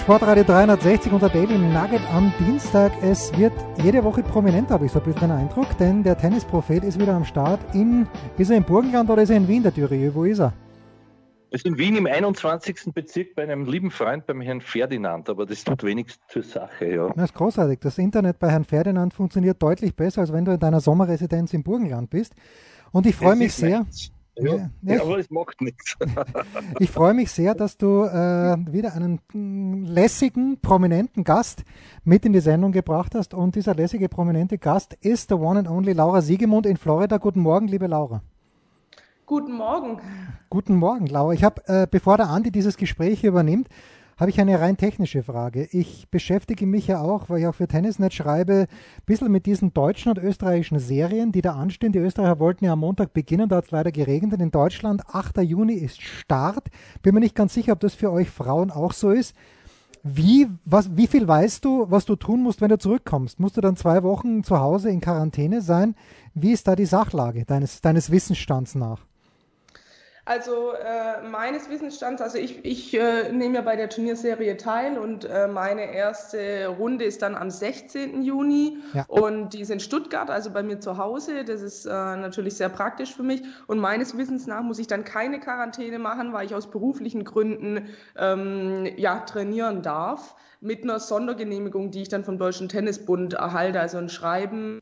[0.00, 2.92] Sportradio 360 unter Daily Nugget am Dienstag.
[3.02, 3.52] Es wird
[3.82, 7.14] jede Woche prominent, habe ich so ein bisschen den Eindruck, denn der Tennisprophet ist wieder
[7.14, 7.60] am Start.
[7.74, 8.06] In,
[8.38, 10.10] ist er im Burgenland oder ist er in Wien, der Thürieu?
[10.14, 10.52] Wo ist er?
[11.50, 12.92] Er ist in Wien im 21.
[12.94, 17.08] Bezirk bei einem lieben Freund, beim Herrn Ferdinand, aber das tut wenig zur Sache, ja.
[17.14, 17.78] Das ist großartig.
[17.80, 21.62] Das Internet bei Herrn Ferdinand funktioniert deutlich besser, als wenn du in deiner Sommerresidenz im
[21.62, 22.34] Burgenland bist.
[22.90, 23.80] Und ich freue mich sehr.
[23.80, 24.12] Meins.
[24.38, 25.96] Ja, ja, ja, aber es macht nichts.
[26.78, 31.64] Ich freue mich sehr, dass du äh, wieder einen mm, lässigen, prominenten Gast
[32.04, 33.34] mit in die Sendung gebracht hast.
[33.34, 37.18] Und dieser lässige, prominente Gast ist der One and Only Laura Siegemund in Florida.
[37.18, 38.22] Guten Morgen, liebe Laura.
[39.26, 40.00] Guten Morgen.
[40.48, 41.32] Guten Morgen, Laura.
[41.32, 43.68] Ich habe, äh, bevor der Andi dieses Gespräch übernimmt,
[44.16, 45.68] habe ich eine rein technische Frage.
[45.72, 49.72] Ich beschäftige mich ja auch, weil ich auch für Tennisnet schreibe, ein bisschen mit diesen
[49.72, 51.92] deutschen und österreichischen Serien, die da anstehen.
[51.92, 54.40] Die Österreicher wollten ja am Montag beginnen, da hat es leider geregnet.
[54.40, 55.38] In Deutschland, 8.
[55.38, 56.68] Juni ist Start.
[57.02, 59.34] Bin mir nicht ganz sicher, ob das für euch Frauen auch so ist.
[60.04, 63.38] Wie, was, wie viel weißt du, was du tun musst, wenn du zurückkommst?
[63.38, 65.94] Musst du dann zwei Wochen zu Hause in Quarantäne sein?
[66.34, 69.06] Wie ist da die Sachlage deines, deines Wissensstands nach?
[70.24, 75.24] Also äh, meines Wissensstands, also ich, ich äh, nehme ja bei der Turnierserie teil und
[75.24, 78.22] äh, meine erste Runde ist dann am 16.
[78.22, 79.04] Juni ja.
[79.08, 81.44] und die ist in Stuttgart, also bei mir zu Hause.
[81.44, 83.42] Das ist äh, natürlich sehr praktisch für mich.
[83.66, 87.88] Und meines Wissens nach muss ich dann keine Quarantäne machen, weil ich aus beruflichen Gründen
[88.16, 93.98] ähm, ja, trainieren darf mit einer Sondergenehmigung, die ich dann vom Deutschen Tennisbund erhalte, also
[93.98, 94.80] ein Schreiben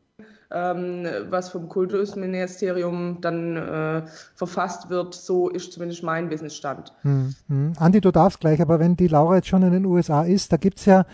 [0.53, 4.03] ähm, was vom Kultusministerium dann äh,
[4.34, 5.15] verfasst wird.
[5.15, 6.93] So ist zumindest mein Wissensstand.
[7.03, 7.73] Hm, hm.
[7.79, 10.56] Andi, du darfst gleich, aber wenn die Laura jetzt schon in den USA ist, da
[10.56, 11.05] gibt es ja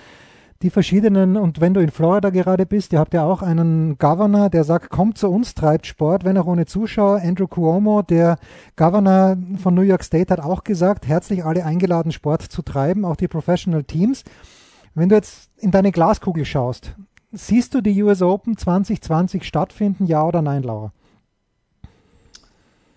[0.62, 4.48] die verschiedenen, und wenn du in Florida gerade bist, ihr habt ja auch einen Governor,
[4.48, 7.20] der sagt, kommt zu uns, treibt Sport, wenn auch ohne Zuschauer.
[7.22, 8.38] Andrew Cuomo, der
[8.76, 13.16] Governor von New York State, hat auch gesagt, herzlich alle eingeladen, Sport zu treiben, auch
[13.16, 14.24] die Professional Teams.
[14.94, 16.96] Wenn du jetzt in deine Glaskugel schaust,
[17.32, 20.92] Siehst du die US Open 2020 stattfinden, ja oder nein, Laura?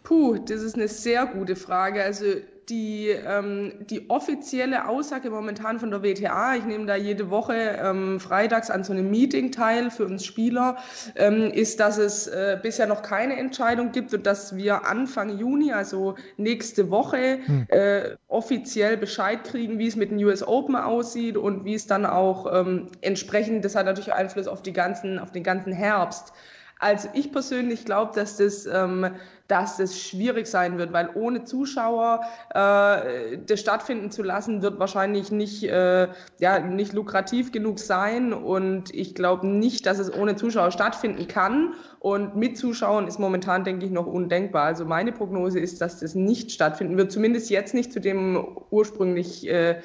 [0.03, 2.03] Puh, das ist eine sehr gute Frage.
[2.03, 2.25] Also
[2.69, 8.19] die, ähm, die offizielle Aussage momentan von der WTA, ich nehme da jede Woche ähm,
[8.19, 10.77] freitags an so einem Meeting teil für uns Spieler,
[11.15, 15.73] ähm, ist, dass es äh, bisher noch keine Entscheidung gibt und dass wir Anfang Juni,
[15.73, 17.65] also nächste Woche, hm.
[17.69, 22.05] äh, offiziell Bescheid kriegen, wie es mit den US Open aussieht und wie es dann
[22.05, 26.33] auch ähm, entsprechend, das hat natürlich Einfluss auf, die ganzen, auf den ganzen Herbst.
[26.79, 29.11] Also ich persönlich glaube, dass das ähm,
[29.49, 32.21] dass es schwierig sein wird, weil ohne Zuschauer
[32.51, 36.07] äh, das stattfinden zu lassen, wird wahrscheinlich nicht, äh,
[36.39, 38.31] ja, nicht lukrativ genug sein.
[38.31, 41.73] Und ich glaube nicht, dass es ohne Zuschauer stattfinden kann.
[41.99, 44.65] Und mit Zuschauern ist momentan, denke ich, noch undenkbar.
[44.65, 49.49] Also meine Prognose ist, dass das nicht stattfinden wird, zumindest jetzt nicht zu dem ursprünglich
[49.49, 49.81] äh,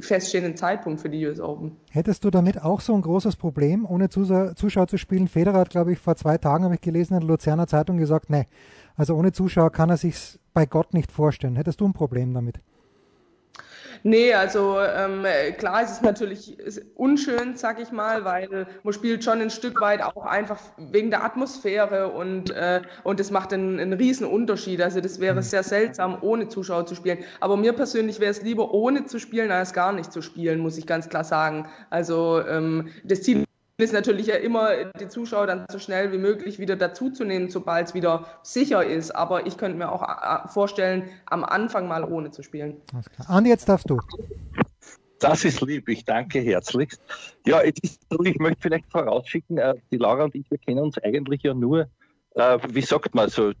[0.00, 1.76] feststehenden Zeitpunkt für die US Open.
[1.90, 5.28] Hättest du damit auch so ein großes Problem, ohne Zuschauer zu spielen?
[5.28, 8.28] Federer hat, glaube ich, vor zwei Tagen, habe ich gelesen, in der Luzerner Zeitung gesagt,
[8.30, 8.46] nee,
[8.96, 11.56] also ohne Zuschauer kann er sich bei Gott nicht vorstellen.
[11.56, 12.60] Hättest du ein Problem damit?
[14.08, 15.26] Nee, also ähm,
[15.58, 16.56] klar, es ist natürlich
[16.94, 21.24] unschön, sag ich mal, weil man spielt schon ein Stück weit auch einfach wegen der
[21.24, 24.80] Atmosphäre und, äh, und das macht einen, einen riesen Unterschied.
[24.80, 25.42] Also das wäre mhm.
[25.42, 27.18] sehr seltsam, ohne Zuschauer zu spielen.
[27.40, 30.78] Aber mir persönlich wäre es lieber, ohne zu spielen, als gar nicht zu spielen, muss
[30.78, 31.68] ich ganz klar sagen.
[31.90, 33.45] Also ähm, das Ziel
[33.78, 37.94] ist natürlich ja immer, die Zuschauer dann so schnell wie möglich wieder dazuzunehmen, sobald es
[37.94, 39.10] wieder sicher ist.
[39.10, 42.80] Aber ich könnte mir auch äh, vorstellen, am Anfang mal ohne zu spielen.
[43.28, 44.00] Andi, jetzt darfst du.
[45.18, 47.00] Das ist lieb, ich danke herzlichst.
[47.46, 51.42] Ja, ist, ich möchte vielleicht vorausschicken, äh, die Laura und ich, wir kennen uns eigentlich
[51.42, 51.88] ja nur,
[52.34, 53.52] äh, wie sagt man so,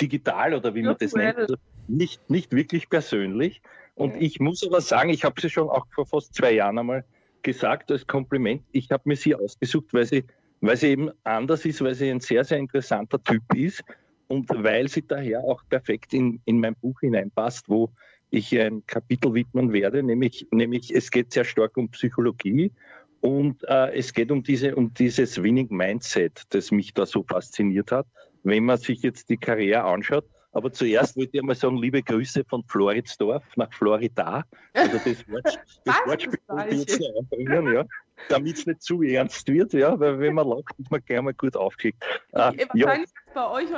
[0.00, 1.56] digital oder wie man das nennt, also
[1.88, 3.62] nicht, nicht wirklich persönlich.
[3.94, 7.04] Und ich muss aber sagen, ich habe sie schon auch vor fast zwei Jahren einmal
[7.42, 10.24] gesagt als Kompliment, ich habe mir sie ausgesucht, weil sie,
[10.60, 13.82] weil sie eben anders ist, weil sie ein sehr, sehr interessanter Typ ist
[14.28, 17.90] und weil sie daher auch perfekt in, in mein Buch hineinpasst, wo
[18.30, 22.72] ich ein Kapitel widmen werde, nämlich, nämlich es geht sehr stark um Psychologie
[23.20, 27.92] und äh, es geht um, diese, um dieses Winning Mindset, das mich da so fasziniert
[27.92, 28.06] hat.
[28.42, 32.44] Wenn man sich jetzt die Karriere anschaut, aber zuerst wollte ich einmal sagen, liebe Grüße
[32.44, 34.44] von Floridsdorf nach Florida.
[34.72, 37.84] Also das, Wort, das Wortspiel wollte ich jetzt noch einbringen, ja.
[38.28, 41.32] Damit es nicht zu ernst wird, ja, weil wenn man lacht, ist man gleich mal
[41.32, 42.02] gut aufgeschickt.
[42.32, 43.32] Äh, wahrscheinlich ja.
[43.34, 43.68] bei euch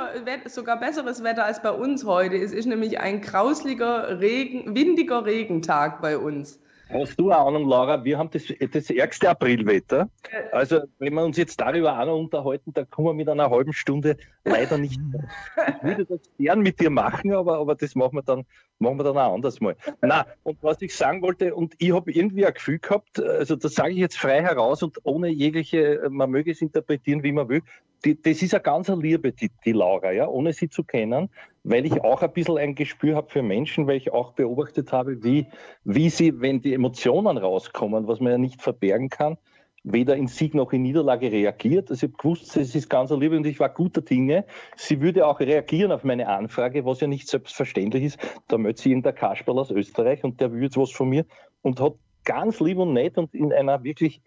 [0.51, 2.35] sogar besseres Wetter als bei uns heute.
[2.35, 6.59] Es ist nämlich ein grausliger, Regen, windiger Regentag bei uns.
[6.93, 8.03] Hast du eine Ahnung, Laura?
[8.03, 10.09] Wir haben das, das ärgste Aprilwetter.
[10.51, 13.73] Also, wenn wir uns jetzt darüber auch noch unterhalten, da kommen wir mit einer halben
[13.73, 15.27] Stunde leider nicht mehr.
[15.77, 18.45] Ich würde das gern mit dir machen, aber, aber das machen wir dann,
[18.79, 19.75] machen wir dann auch anders mal.
[20.01, 23.73] Na, und was ich sagen wollte, und ich habe irgendwie ein Gefühl gehabt, also das
[23.73, 27.61] sage ich jetzt frei heraus und ohne jegliche, man möge es interpretieren, wie man will,
[28.05, 31.29] die, das ist eine ganz Liebe, die, die Laura, ja, ohne sie zu kennen,
[31.63, 35.23] weil ich auch ein bisschen ein Gespür habe für Menschen, weil ich auch beobachtet habe,
[35.23, 35.47] wie,
[35.83, 39.37] wie sie, wenn die Emotionen rauskommen, was man ja nicht verbergen kann,
[39.83, 41.89] weder in Sieg noch in Niederlage reagiert.
[41.89, 44.45] Also ich habe gewusst, es ist ganz Liebe und ich war guter Dinge.
[44.75, 48.17] Sie würde auch reagieren auf meine Anfrage, was ja nicht selbstverständlich ist.
[48.47, 51.25] Da möchte sie irgendein Kasperl aus Österreich und der will jetzt was von mir
[51.61, 54.21] und hat ganz lieb und nett und in einer wirklich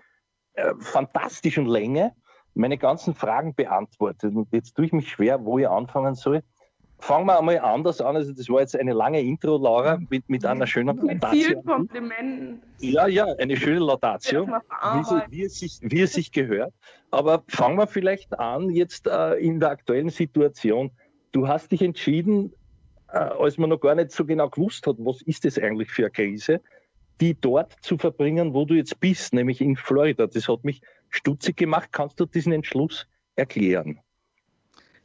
[0.55, 2.12] äh, fantastischen Länge
[2.56, 4.35] meine ganzen Fragen beantwortet.
[4.35, 6.43] Und jetzt tue ich mich schwer, wo ich anfangen soll.
[6.99, 8.17] Fangen wir einmal anders an.
[8.17, 11.29] Also das war jetzt eine lange Intro, Laura, mit, mit einer schönen Laudatio.
[11.29, 12.62] Mit vielen Komplimenten.
[12.81, 16.73] Ja, ja, eine schöne Laudatio, wie, wie, es sich, wie es sich gehört.
[17.11, 20.91] Aber fangen wir vielleicht an, jetzt äh, in der aktuellen Situation.
[21.32, 22.55] Du hast dich entschieden,
[23.12, 26.05] äh, als man noch gar nicht so genau gewusst hat, was ist das eigentlich für
[26.05, 26.62] eine Krise,
[27.20, 30.26] die dort zu verbringen, wo du jetzt bist, nämlich in Florida.
[30.26, 30.81] Das hat mich
[31.16, 31.88] stutzig gemacht.
[31.92, 34.00] Kannst du diesen Entschluss erklären?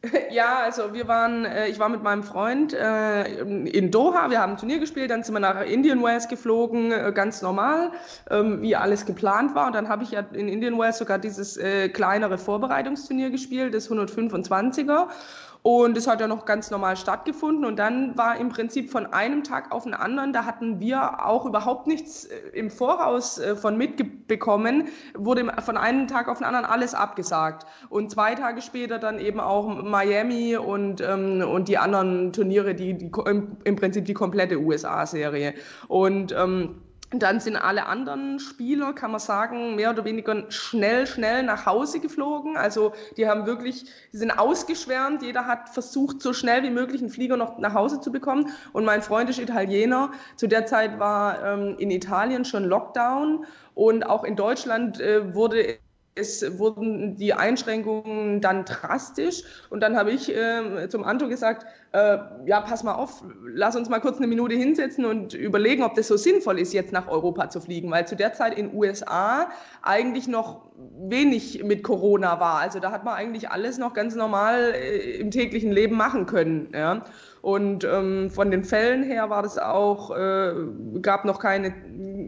[0.31, 4.53] Ja, also wir waren, äh, ich war mit meinem Freund äh, in Doha, wir haben
[4.53, 7.91] ein Turnier gespielt, dann sind wir nach Indian Wells geflogen, äh, ganz normal,
[8.29, 9.67] ähm, wie alles geplant war.
[9.67, 11.59] Und dann habe ich ja in Indian Wells sogar dieses
[11.93, 15.07] kleinere Vorbereitungsturnier gespielt, das 125er.
[15.63, 17.65] Und es hat ja noch ganz normal stattgefunden.
[17.65, 21.45] Und dann war im Prinzip von einem Tag auf den anderen, da hatten wir auch
[21.45, 26.65] überhaupt nichts äh, im Voraus äh, von mitbekommen, wurde von einem Tag auf den anderen
[26.65, 27.65] alles abgesagt.
[27.89, 32.97] Und zwei Tage später dann eben auch Miami und, ähm, und die anderen Turniere, die,
[32.97, 35.53] die im, im Prinzip die komplette USA-Serie.
[35.87, 36.81] Und ähm,
[37.13, 41.99] dann sind alle anderen Spieler, kann man sagen, mehr oder weniger schnell, schnell nach Hause
[41.99, 42.55] geflogen.
[42.55, 45.21] Also die haben wirklich, die sind ausgeschwärmt.
[45.21, 48.51] Jeder hat versucht, so schnell wie möglich einen Flieger noch nach Hause zu bekommen.
[48.71, 50.11] Und mein Freund ist Italiener.
[50.37, 55.79] Zu der Zeit war ähm, in Italien schon Lockdown und auch in Deutschland äh, wurde
[56.15, 62.17] es wurden die Einschränkungen dann drastisch und dann habe ich äh, zum Anto gesagt, äh,
[62.45, 66.07] ja, pass mal auf, lass uns mal kurz eine Minute hinsetzen und überlegen, ob das
[66.07, 69.49] so sinnvoll ist, jetzt nach Europa zu fliegen, weil zu der Zeit in USA
[69.81, 72.59] eigentlich noch wenig mit Corona war.
[72.59, 76.69] Also da hat man eigentlich alles noch ganz normal äh, im täglichen Leben machen können.
[76.73, 77.03] Ja.
[77.41, 80.53] Und ähm, von den Fällen her war das auch, äh,
[81.01, 81.73] gab noch keine,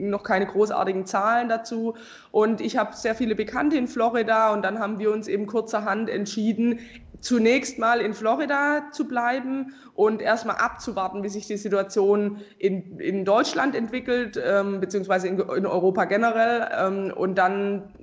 [0.09, 1.95] noch keine großartigen Zahlen dazu.
[2.31, 6.09] Und ich habe sehr viele Bekannte in Florida und dann haben wir uns eben kurzerhand
[6.09, 6.79] entschieden,
[7.23, 13.23] zunächst mal in Florida zu bleiben und erstmal abzuwarten, wie sich die Situation in, in
[13.23, 17.93] Deutschland entwickelt, ähm, beziehungsweise in, in Europa generell, ähm, und dann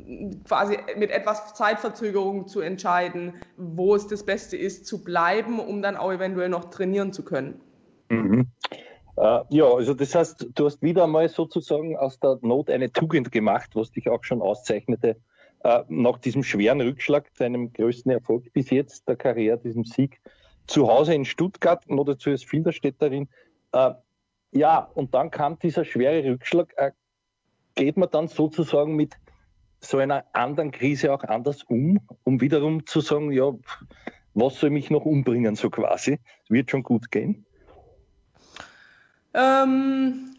[0.46, 5.96] quasi mit etwas Zeitverzögerung zu entscheiden, wo es das Beste ist, zu bleiben, um dann
[5.96, 7.60] auch eventuell noch trainieren zu können.
[8.08, 8.46] Mhm.
[9.20, 13.30] Uh, ja, also das heißt, du hast wieder einmal sozusagen aus der Not eine Tugend
[13.30, 15.20] gemacht, was dich auch schon auszeichnete
[15.62, 20.22] äh, nach diesem schweren Rückschlag, deinem größten Erfolg bis jetzt der Karriere, diesem Sieg,
[20.66, 23.28] zu Hause in Stuttgart, noch dazu als Filderstädterin.
[23.72, 23.90] Äh,
[24.52, 26.72] ja, und dann kam dieser schwere Rückschlag.
[26.78, 26.92] Äh,
[27.74, 29.16] geht man dann sozusagen mit
[29.80, 33.52] so einer anderen Krise auch anders um, um wiederum zu sagen, ja,
[34.32, 36.20] was soll mich noch umbringen, so quasi?
[36.44, 37.44] Es wird schon gut gehen.
[39.34, 40.36] Ähm,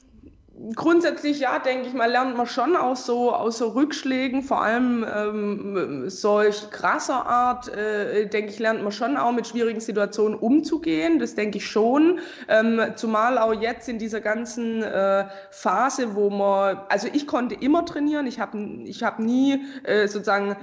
[0.76, 5.04] Grundsätzlich ja, denke ich mal, lernt man schon aus so, aus so Rückschlägen, vor allem
[5.12, 11.18] ähm, solch krasser Art, äh, denke ich, lernt man schon auch mit schwierigen Situationen umzugehen.
[11.18, 12.20] Das denke ich schon.
[12.48, 17.86] Ähm, zumal auch jetzt in dieser ganzen äh, Phase, wo man, also ich konnte immer
[17.86, 18.28] trainieren.
[18.28, 20.56] Ich habe ich hab nie äh, sozusagen,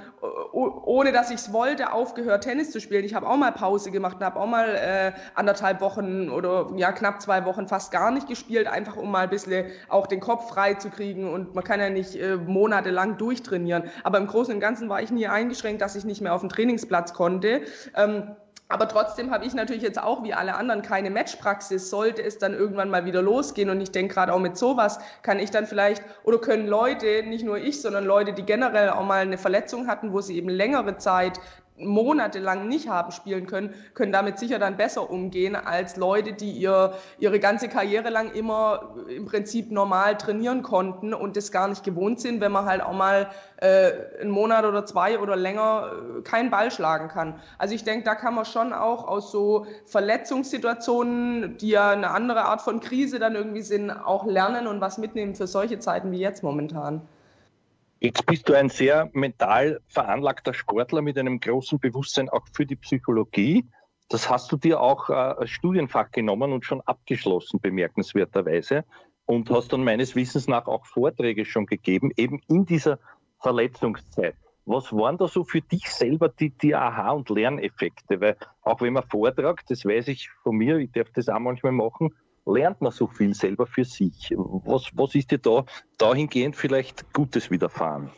[0.53, 3.05] ohne dass ich es wollte, aufgehört, Tennis zu spielen.
[3.05, 6.93] Ich habe auch mal Pause gemacht und habe auch mal äh, anderthalb Wochen oder ja
[6.93, 10.49] knapp zwei Wochen fast gar nicht gespielt, einfach um mal ein bisschen auch den Kopf
[10.49, 13.85] frei zu kriegen und man kann ja nicht äh, monatelang durchtrainieren.
[14.05, 16.51] Aber im Großen und Ganzen war ich nie eingeschränkt, dass ich nicht mehr auf den
[16.51, 17.63] Trainingsplatz konnte.
[17.97, 18.37] Ähm,
[18.71, 21.89] aber trotzdem habe ich natürlich jetzt auch wie alle anderen keine Matchpraxis.
[21.89, 25.39] Sollte es dann irgendwann mal wieder losgehen und ich denke gerade auch mit sowas kann
[25.39, 29.21] ich dann vielleicht oder können Leute, nicht nur ich, sondern Leute, die generell auch mal
[29.21, 31.41] eine Verletzung hatten, wo sie eben längere Zeit
[31.79, 36.95] monatelang nicht haben spielen können, können damit sicher dann besser umgehen als Leute, die ihr,
[37.19, 42.21] ihre ganze Karriere lang immer im Prinzip normal trainieren konnten und das gar nicht gewohnt
[42.21, 43.31] sind, wenn man halt auch mal
[43.61, 47.41] äh, einen Monat oder zwei oder länger äh, keinen Ball schlagen kann.
[47.59, 52.45] Also ich denke, da kann man schon auch aus so Verletzungssituationen, die ja eine andere
[52.45, 56.19] Art von Krise dann irgendwie sind, auch lernen und was mitnehmen für solche Zeiten wie
[56.19, 57.03] jetzt momentan.
[58.01, 62.77] Jetzt bist du ein sehr mental veranlagter Sportler mit einem großen Bewusstsein auch für die
[62.77, 63.65] Psychologie.
[64.09, 68.85] Das hast du dir auch äh, als Studienfach genommen und schon abgeschlossen, bemerkenswerterweise.
[69.27, 73.01] Und hast dann meines Wissens nach auch Vorträge schon gegeben, eben in dieser
[73.41, 74.37] Verletzungszeit.
[74.65, 78.21] Was waren da so für dich selber die, die Aha- und Lerneffekte?
[78.21, 81.73] Weil auch wenn man vortragt, das weiß ich von mir, ich darf das auch manchmal
[81.73, 82.15] machen,
[82.53, 84.35] lernt man so viel selber für sich.
[84.37, 85.65] Was, was ist dir da
[85.99, 88.11] dahingehend vielleicht Gutes widerfahren?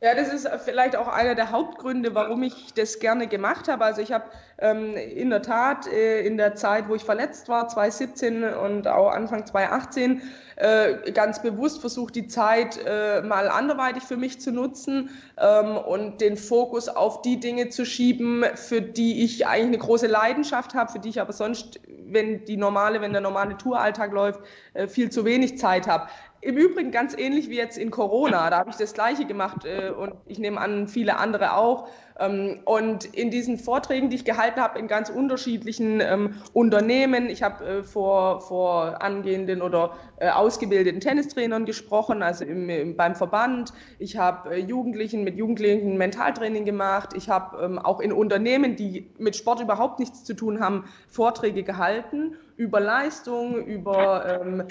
[0.00, 3.86] Ja, das ist vielleicht auch einer der Hauptgründe, warum ich das gerne gemacht habe.
[3.86, 4.24] Also ich habe
[4.58, 9.10] ähm, in der Tat äh, in der Zeit, wo ich verletzt war, 2017 und auch
[9.10, 10.22] Anfang 2018,
[10.56, 16.20] äh, ganz bewusst versucht, die Zeit äh, mal anderweitig für mich zu nutzen ähm, und
[16.20, 20.92] den Fokus auf die Dinge zu schieben, für die ich eigentlich eine große Leidenschaft habe,
[20.92, 24.40] für die ich aber sonst, wenn die normale, wenn der normale Touralltag läuft,
[24.74, 26.08] äh, viel zu wenig Zeit habe.
[26.40, 28.50] Im Übrigen ganz ähnlich wie jetzt in Corona.
[28.50, 31.88] Da habe ich das Gleiche gemacht äh, und ich nehme an, viele andere auch.
[32.18, 37.42] Ähm, und in diesen Vorträgen, die ich gehalten habe, in ganz unterschiedlichen ähm, Unternehmen, ich
[37.42, 43.72] habe äh, vor, vor angehenden oder äh, ausgebildeten Tennistrainern gesprochen, also im, im, beim Verband.
[43.98, 47.14] Ich habe äh, Jugendlichen mit Jugendlichen Mentaltraining gemacht.
[47.16, 51.64] Ich habe ähm, auch in Unternehmen, die mit Sport überhaupt nichts zu tun haben, Vorträge
[51.64, 54.62] gehalten über Leistung, über ähm,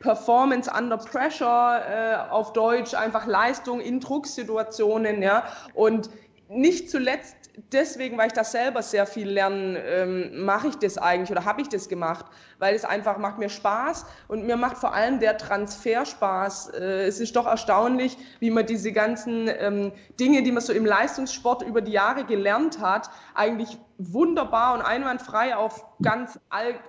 [0.00, 5.44] Performance under Pressure auf Deutsch, einfach Leistung in Drucksituationen, ja.
[5.72, 6.10] Und
[6.50, 7.36] nicht zuletzt
[7.72, 11.60] deswegen, weil ich das selber sehr viel lerne, ähm, mache ich das eigentlich oder habe
[11.62, 12.26] ich das gemacht,
[12.58, 16.70] weil es einfach macht mir Spaß und mir macht vor allem der Transfer Spaß.
[16.70, 20.84] Äh, es ist doch erstaunlich, wie man diese ganzen ähm, Dinge, die man so im
[20.84, 26.40] Leistungssport über die Jahre gelernt hat, eigentlich wunderbar und einwandfrei auf ganz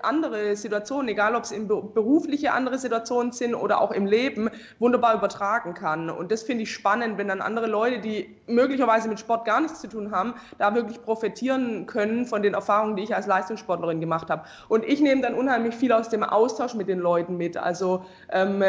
[0.01, 4.49] andere Situationen, egal ob es in berufliche andere Situationen sind oder auch im Leben,
[4.79, 6.09] wunderbar übertragen kann.
[6.09, 9.81] Und das finde ich spannend, wenn dann andere Leute, die möglicherweise mit Sport gar nichts
[9.81, 14.29] zu tun haben, da wirklich profitieren können von den Erfahrungen, die ich als Leistungssportlerin gemacht
[14.29, 14.43] habe.
[14.69, 17.57] Und ich nehme dann unheimlich viel aus dem Austausch mit den Leuten mit.
[17.57, 18.63] Also ähm,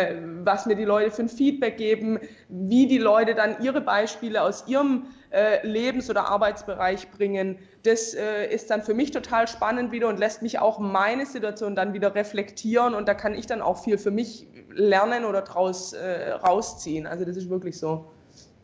[0.45, 2.19] was mir die Leute für ein Feedback geben,
[2.49, 7.59] wie die Leute dann ihre Beispiele aus ihrem äh, Lebens- oder Arbeitsbereich bringen.
[7.85, 11.75] Das äh, ist dann für mich total spannend wieder und lässt mich auch meine Situation
[11.75, 15.93] dann wieder reflektieren und da kann ich dann auch viel für mich lernen oder draus
[15.95, 17.07] äh, rausziehen.
[17.07, 18.11] Also das ist wirklich so.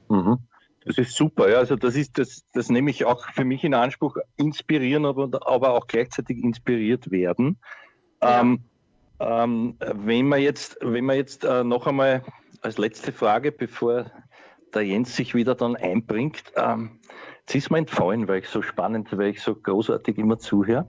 [0.08, 0.38] Mhm.
[0.84, 1.58] Das ist super, ja.
[1.58, 5.72] Also das ist das, das nehme ich auch für mich in Anspruch, inspirieren, aber, aber
[5.72, 7.58] auch gleichzeitig inspiriert werden.
[8.22, 8.40] Ja.
[8.40, 8.60] Ähm,
[9.20, 12.22] ähm, wenn man jetzt, wenn man jetzt äh, noch einmal
[12.62, 14.06] als letzte Frage, bevor
[14.74, 16.52] der Jens sich wieder dann einbringt.
[16.56, 17.00] Ähm,
[17.40, 20.86] jetzt ist mir entfallen, weil ich so spannend, weil ich so großartig immer zuhöre.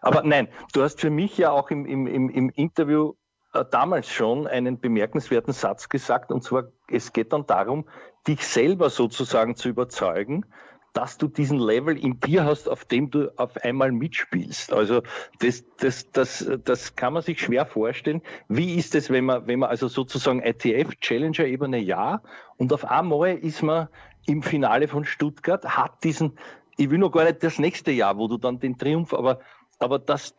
[0.00, 3.14] Aber nein, du hast für mich ja auch im, im, im Interview
[3.52, 7.86] äh, damals schon einen bemerkenswerten Satz gesagt, und zwar, es geht dann darum,
[8.26, 10.46] dich selber sozusagen zu überzeugen,
[10.92, 14.72] dass du diesen Level in dir hast, auf dem du auf einmal mitspielst.
[14.72, 15.02] Also
[15.40, 18.22] das, das, das, das kann man sich schwer vorstellen.
[18.48, 22.22] Wie ist es, wenn man, wenn man also sozusagen ITF Challenger Ebene ja
[22.56, 23.88] und auf einmal ist man
[24.26, 26.38] im Finale von Stuttgart, hat diesen,
[26.76, 29.40] ich will noch gar nicht das nächste Jahr, wo du dann den Triumph, aber,
[29.78, 30.34] aber das,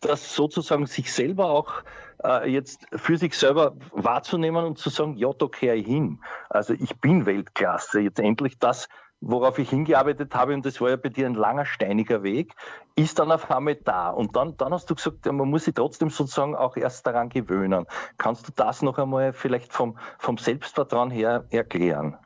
[0.00, 1.82] das sozusagen sich selber auch
[2.24, 6.20] äh, jetzt für sich selber wahrzunehmen und zu sagen, ja, da kehre ich hin.
[6.48, 8.00] Also ich bin Weltklasse.
[8.00, 8.88] Jetzt endlich das
[9.20, 12.54] worauf ich hingearbeitet habe, und das war ja bei dir ein langer, steiniger Weg,
[12.94, 14.10] ist dann auf einmal da.
[14.10, 17.86] Und dann, dann hast du gesagt, man muss sich trotzdem sozusagen auch erst daran gewöhnen.
[18.16, 22.16] Kannst du das noch einmal vielleicht vom, vom Selbstvertrauen her erklären?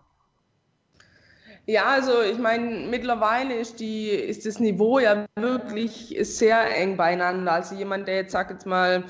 [1.66, 7.52] Ja, also ich meine, mittlerweile ist, die, ist das Niveau ja wirklich sehr eng beieinander.
[7.52, 9.04] Also jemand, der jetzt, sag jetzt mal,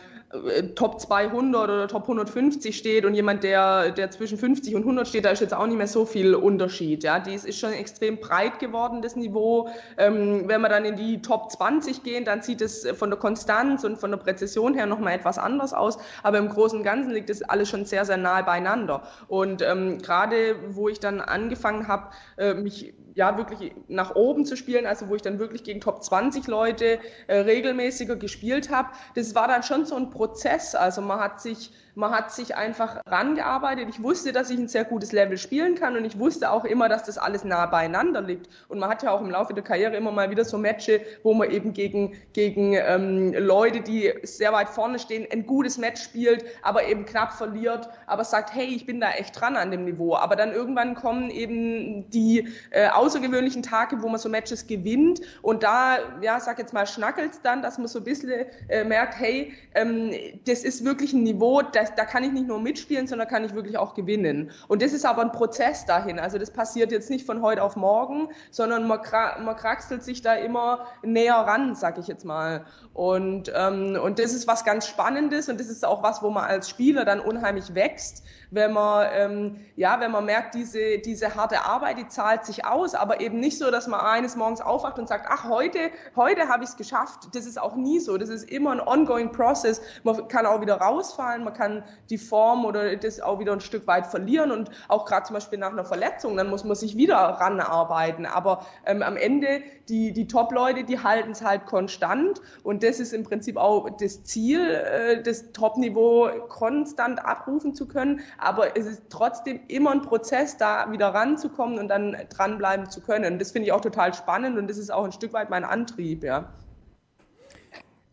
[0.74, 5.26] Top 200 oder Top 150 steht und jemand, der, der zwischen 50 und 100 steht,
[5.26, 7.04] da ist jetzt auch nicht mehr so viel Unterschied.
[7.04, 9.68] Ja, dies ist schon extrem breit geworden, das Niveau.
[9.98, 13.84] Ähm, wenn wir dann in die Top 20 gehen, dann sieht es von der Konstanz
[13.84, 15.98] und von der Präzision her nochmal etwas anders aus.
[16.22, 19.02] Aber im Großen und Ganzen liegt das alles schon sehr, sehr nahe beieinander.
[19.28, 22.08] Und ähm, gerade wo ich dann angefangen habe,
[22.38, 26.02] äh, mich ja wirklich nach oben zu spielen, also wo ich dann wirklich gegen Top
[26.02, 30.74] 20 Leute äh, regelmäßiger gespielt habe, das war dann schon so ein Prozess.
[30.74, 33.88] Also man hat sich man hat sich einfach rangearbeitet.
[33.90, 36.88] Ich wusste, dass ich ein sehr gutes Level spielen kann und ich wusste auch immer,
[36.88, 38.48] dass das alles nah beieinander liegt.
[38.68, 41.34] Und man hat ja auch im Laufe der Karriere immer mal wieder so Matches, wo
[41.34, 46.44] man eben gegen, gegen ähm, Leute, die sehr weit vorne stehen, ein gutes Match spielt,
[46.62, 50.16] aber eben knapp verliert, aber sagt, hey, ich bin da echt dran an dem Niveau.
[50.16, 55.62] Aber dann irgendwann kommen eben die äh, außergewöhnlichen Tage, wo man so Matches gewinnt und
[55.62, 59.52] da, ja, sag jetzt mal, schnackelt dann, dass man so ein bisschen äh, merkt, hey,
[59.74, 60.12] ähm,
[60.46, 63.54] das ist wirklich ein Niveau, das, da kann ich nicht nur mitspielen, sondern kann ich
[63.54, 64.50] wirklich auch gewinnen.
[64.68, 66.18] Und das ist aber ein Prozess dahin.
[66.18, 69.00] Also das passiert jetzt nicht von heute auf morgen, sondern man,
[69.44, 72.64] man kraxelt sich da immer näher ran, sag ich jetzt mal.
[72.94, 76.44] Und, ähm, und das ist was ganz Spannendes und das ist auch was, wo man
[76.44, 81.64] als Spieler dann unheimlich wächst, wenn man, ähm, ja, wenn man merkt, diese, diese harte
[81.64, 85.08] Arbeit, die zahlt sich aus, aber eben nicht so, dass man eines Morgens aufwacht und
[85.08, 85.78] sagt, ach, heute,
[86.16, 87.34] heute habe ich es geschafft.
[87.34, 88.18] Das ist auch nie so.
[88.18, 89.80] Das ist immer ein ongoing process.
[90.04, 93.86] Man kann auch wieder rausfallen, man kann die Form oder das auch wieder ein Stück
[93.86, 97.16] weit verlieren und auch gerade zum Beispiel nach einer Verletzung, dann muss man sich wieder
[97.16, 98.26] ranarbeiten.
[98.26, 103.14] Aber ähm, am Ende, die, die Top-Leute, die halten es halt konstant und das ist
[103.14, 109.02] im Prinzip auch das Ziel, äh, das Top-Niveau konstant abrufen zu können aber es ist
[109.08, 113.38] trotzdem immer ein Prozess, da wieder ranzukommen und dann dranbleiben zu können.
[113.38, 116.24] Das finde ich auch total spannend und das ist auch ein Stück weit mein Antrieb,
[116.24, 116.52] ja.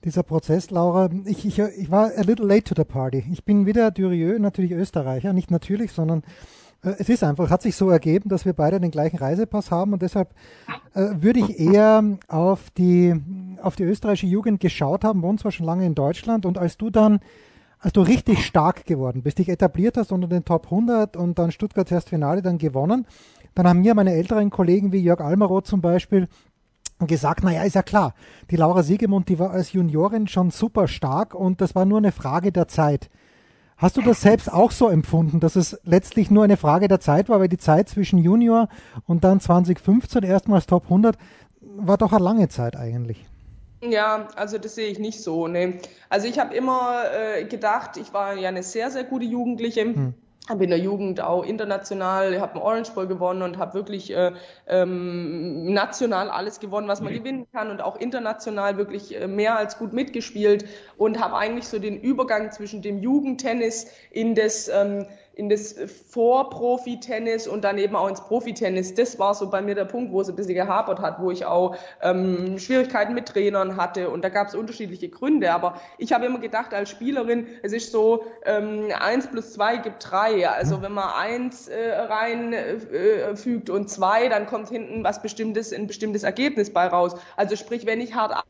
[0.06, 3.26] Dieser Prozess, Laura, ich, ich, ich war a little late to the party.
[3.32, 6.24] Ich bin wieder Durieux, natürlich Österreicher, nicht natürlich, sondern
[6.84, 9.92] äh, es ist einfach, hat sich so ergeben, dass wir beide den gleichen Reisepass haben
[9.92, 10.30] und deshalb
[10.94, 13.14] äh, würde ich eher auf die,
[13.62, 16.90] auf die österreichische Jugend geschaut haben, wohnt zwar schon lange in Deutschland und als du
[16.90, 17.20] dann
[17.80, 21.52] als du richtig stark geworden bist, dich etabliert hast unter den Top 100 und dann
[21.52, 23.06] Stuttgart erst Finale dann gewonnen,
[23.56, 26.28] dann haben mir meine älteren Kollegen wie Jörg Almaroth zum Beispiel
[27.08, 28.14] gesagt, naja, ist ja klar,
[28.52, 32.12] die Laura Siegemund, die war als Juniorin schon super stark und das war nur eine
[32.12, 33.10] Frage der Zeit.
[33.78, 37.30] Hast du das selbst auch so empfunden, dass es letztlich nur eine Frage der Zeit
[37.30, 38.68] war, weil die Zeit zwischen Junior
[39.06, 41.18] und dann 2015 erstmals Top 100
[41.62, 43.26] war doch eine lange Zeit eigentlich?
[43.82, 45.48] Ja, also das sehe ich nicht so.
[45.48, 45.80] Nee.
[46.10, 49.82] Also ich habe immer äh, gedacht, ich war ja eine sehr, sehr gute Jugendliche.
[49.82, 50.14] Hm
[50.50, 54.34] habe in der Jugend auch international, habe einen Orange Bowl gewonnen und habe wirklich äh,
[54.68, 57.18] ähm, national alles gewonnen, was man mhm.
[57.18, 60.66] gewinnen kann und auch international wirklich äh, mehr als gut mitgespielt
[60.98, 65.06] und habe eigentlich so den Übergang zwischen dem Jugendtennis in das ähm,
[65.40, 65.74] in das
[66.10, 68.94] Vorprofi-Tennis und dann eben auch ins Profitennis.
[68.94, 71.46] Das war so bei mir der Punkt, wo es ein bisschen gehapert hat, wo ich
[71.46, 75.54] auch ähm, Schwierigkeiten mit Trainern hatte und da gab es unterschiedliche Gründe.
[75.54, 80.12] Aber ich habe immer gedacht als Spielerin, es ist so, ähm, eins plus zwei gibt
[80.12, 80.48] drei.
[80.50, 85.88] Also wenn man eins äh, reinfügt äh, und zwei, dann kommt hinten was bestimmtes, ein
[85.88, 87.16] bestimmtes Ergebnis bei raus.
[87.38, 88.44] Also sprich, wenn ich hart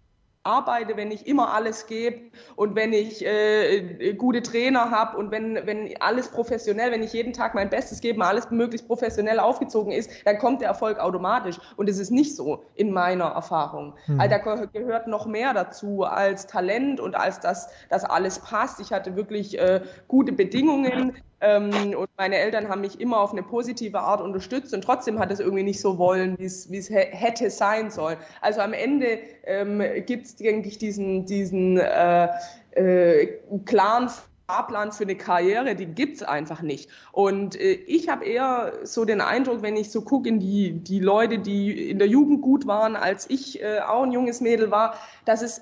[0.43, 5.55] arbeite, wenn ich immer alles gebe und wenn ich äh, gute Trainer habe und wenn,
[5.65, 10.09] wenn alles professionell, wenn ich jeden Tag mein Bestes gebe, alles möglichst professionell aufgezogen ist,
[10.25, 11.57] dann kommt der Erfolg automatisch.
[11.75, 13.95] Und es ist nicht so in meiner Erfahrung.
[14.07, 14.19] Mhm.
[14.19, 18.79] Also da gehört noch mehr dazu als Talent und als dass das alles passt.
[18.79, 21.17] Ich hatte wirklich äh, gute Bedingungen.
[21.41, 25.31] Ähm, und meine Eltern haben mich immer auf eine positive Art unterstützt und trotzdem hat
[25.31, 28.17] es irgendwie nicht so wollen, wie es, es hätte sein sollen.
[28.41, 32.27] Also am Ende ähm, gibt es, denke ich, diesen, diesen äh,
[32.71, 33.27] äh,
[33.65, 34.09] klaren
[34.47, 36.89] Fahrplan für eine Karriere, die gibt's einfach nicht.
[37.11, 40.99] Und äh, ich habe eher so den Eindruck, wenn ich so gucke in die, die
[40.99, 44.95] Leute, die in der Jugend gut waren, als ich äh, auch ein junges Mädel war,
[45.25, 45.61] dass es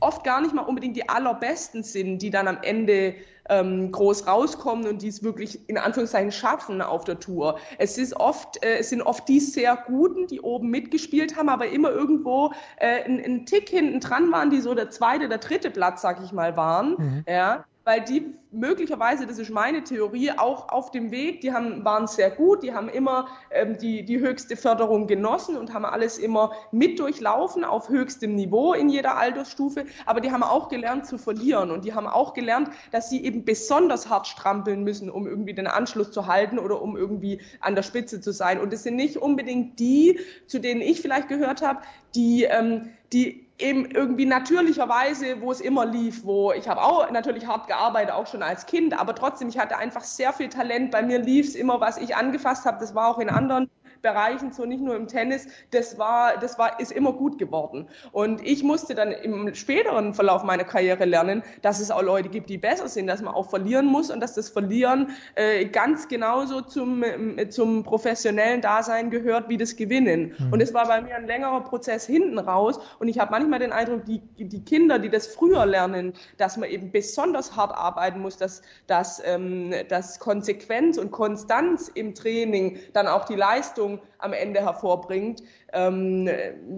[0.00, 3.14] oft gar nicht mal unbedingt die allerbesten sind, die dann am Ende
[3.48, 7.58] ähm, groß rauskommen und die es wirklich in Anführungszeichen schaffen auf der Tour.
[7.78, 11.68] Es ist oft, äh, es sind oft die sehr Guten, die oben mitgespielt haben, aber
[11.68, 16.02] immer irgendwo äh, einen Tick hinten dran waren, die so der zweite, der dritte Platz,
[16.02, 16.94] sag ich mal, waren.
[16.96, 17.24] Mhm.
[17.28, 22.06] Ja, weil die möglicherweise, das ist meine Theorie, auch auf dem Weg, die haben, waren
[22.06, 26.52] sehr gut, die haben immer ähm, die, die höchste Förderung genossen und haben alles immer
[26.72, 31.70] mit durchlaufen auf höchstem Niveau in jeder Altersstufe, aber die haben auch gelernt zu verlieren
[31.70, 35.66] und die haben auch gelernt, dass sie eben besonders hart strampeln müssen, um irgendwie den
[35.66, 38.60] Anschluss zu halten oder um irgendwie an der Spitze zu sein.
[38.60, 41.80] Und es sind nicht unbedingt die, zu denen ich vielleicht gehört habe,
[42.14, 47.46] die, ähm, die eben irgendwie natürlicherweise, wo es immer lief, wo ich habe auch natürlich
[47.46, 50.90] hart gearbeitet, auch schon als Kind, aber trotzdem, ich hatte einfach sehr viel Talent.
[50.90, 53.70] Bei mir lief es immer, was ich angefasst habe, das war auch in anderen
[54.02, 57.88] Bereichen, so nicht nur im Tennis, das war, das war, ist immer gut geworden.
[58.12, 62.48] Und ich musste dann im späteren Verlauf meiner Karriere lernen, dass es auch Leute gibt,
[62.50, 66.60] die besser sind, dass man auch verlieren muss und dass das Verlieren äh, ganz genauso
[66.62, 70.34] zum, äh, zum professionellen Dasein gehört wie das Gewinnen.
[70.38, 70.52] Mhm.
[70.52, 72.80] Und es war bei mir ein längerer Prozess hinten raus.
[72.98, 76.68] Und ich habe manchmal den Eindruck, die, die Kinder, die das früher lernen, dass man
[76.68, 83.06] eben besonders hart arbeiten muss, dass, dass, ähm, dass Konsequenz und Konstanz im Training dann
[83.06, 86.28] auch die Leistung am Ende hervorbringt, ähm,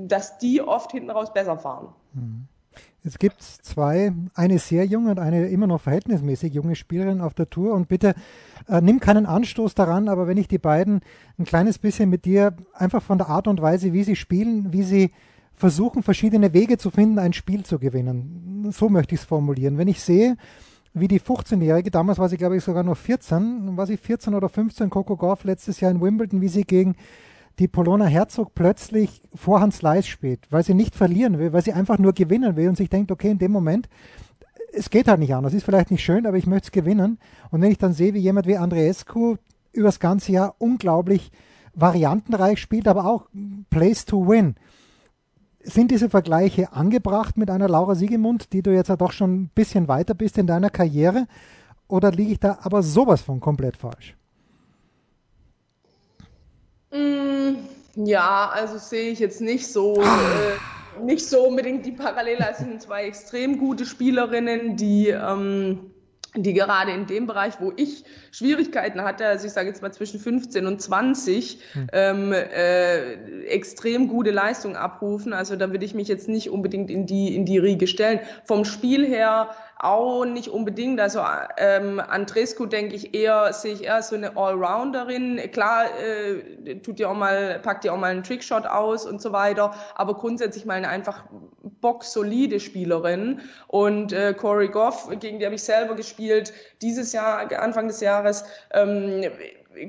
[0.06, 1.88] dass die oft hinten raus besser fahren.
[2.14, 2.46] Mhm.
[3.04, 7.50] Es gibt zwei, eine sehr junge und eine immer noch verhältnismäßig junge Spielerin auf der
[7.50, 7.74] Tour.
[7.74, 8.14] Und bitte
[8.68, 11.00] äh, nimm keinen Anstoß daran, aber wenn ich die beiden
[11.36, 14.84] ein kleines bisschen mit dir einfach von der Art und Weise, wie sie spielen, wie
[14.84, 15.10] sie
[15.54, 18.68] versuchen, verschiedene Wege zu finden, ein Spiel zu gewinnen.
[18.70, 19.78] So möchte ich es formulieren.
[19.78, 20.36] Wenn ich sehe,
[20.94, 24.48] wie die 15-Jährige, damals war sie glaube ich sogar noch 14, war sie 14 oder
[24.48, 26.96] 15, Coco Golf letztes Jahr in Wimbledon, wie sie gegen
[27.58, 31.98] die Polona Herzog plötzlich Vorhand Slice spielt, weil sie nicht verlieren will, weil sie einfach
[31.98, 33.88] nur gewinnen will und sich denkt, okay, in dem Moment,
[34.72, 37.18] es geht halt nicht anders, ist vielleicht nicht schön, aber ich möchte es gewinnen.
[37.50, 39.36] Und wenn ich dann sehe, wie jemand wie Andreescu
[39.72, 41.30] übers ganze Jahr unglaublich
[41.74, 43.28] variantenreich spielt, aber auch
[43.70, 44.56] Place to Win.
[45.64, 49.50] Sind diese Vergleiche angebracht mit einer Laura Siegemund, die du jetzt ja doch schon ein
[49.54, 51.26] bisschen weiter bist in deiner Karriere?
[51.86, 54.16] Oder liege ich da aber sowas von komplett falsch?
[56.90, 57.54] Mm,
[57.94, 62.44] ja, also sehe ich jetzt nicht so, äh, nicht so unbedingt die Parallele.
[62.50, 65.91] Es sind zwei extrem gute Spielerinnen, die, ähm,
[66.34, 70.18] die gerade in dem Bereich, wo ich Schwierigkeiten hatte, also ich sage jetzt mal zwischen
[70.18, 71.86] 15 und 20, hm.
[71.92, 75.34] ähm, äh, extrem gute Leistung abrufen.
[75.34, 78.20] Also da würde ich mich jetzt nicht unbedingt in die, in die Riege stellen.
[78.44, 79.50] Vom Spiel her
[79.82, 81.00] auch nicht unbedingt.
[81.00, 81.20] Also
[81.56, 85.40] ähm, Andrescu denke ich eher, sehe ich eher so eine Allrounderin.
[85.52, 89.32] Klar, äh, tut ja auch mal, packt ja auch mal einen Trickshot aus und so
[89.32, 91.24] weiter, aber grundsätzlich mal eine einfach
[91.80, 93.40] boxsolide Spielerin.
[93.66, 98.44] Und äh, Corey Goff, gegen die habe ich selber gespielt, dieses Jahr, Anfang des Jahres,
[98.72, 99.24] ähm,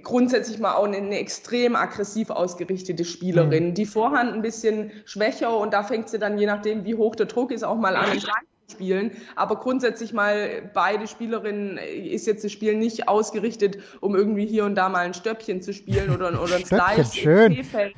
[0.02, 3.70] grundsätzlich mal auch eine, eine, extrem aggressiv ausgerichtete Spielerin.
[3.70, 3.74] Mhm.
[3.76, 7.28] Die Vorhand ein bisschen schwächer und da fängt sie dann, je nachdem, wie hoch der
[7.28, 8.08] Druck ist, auch mal an,
[8.74, 9.12] spielen.
[9.36, 14.66] Aber grundsätzlich mal beide Spielerinnen äh, ist jetzt das Spiel nicht ausgerichtet, um irgendwie hier
[14.66, 17.96] und da mal ein Stöppchen zu spielen oder, oder ein Slice ins T-Feld,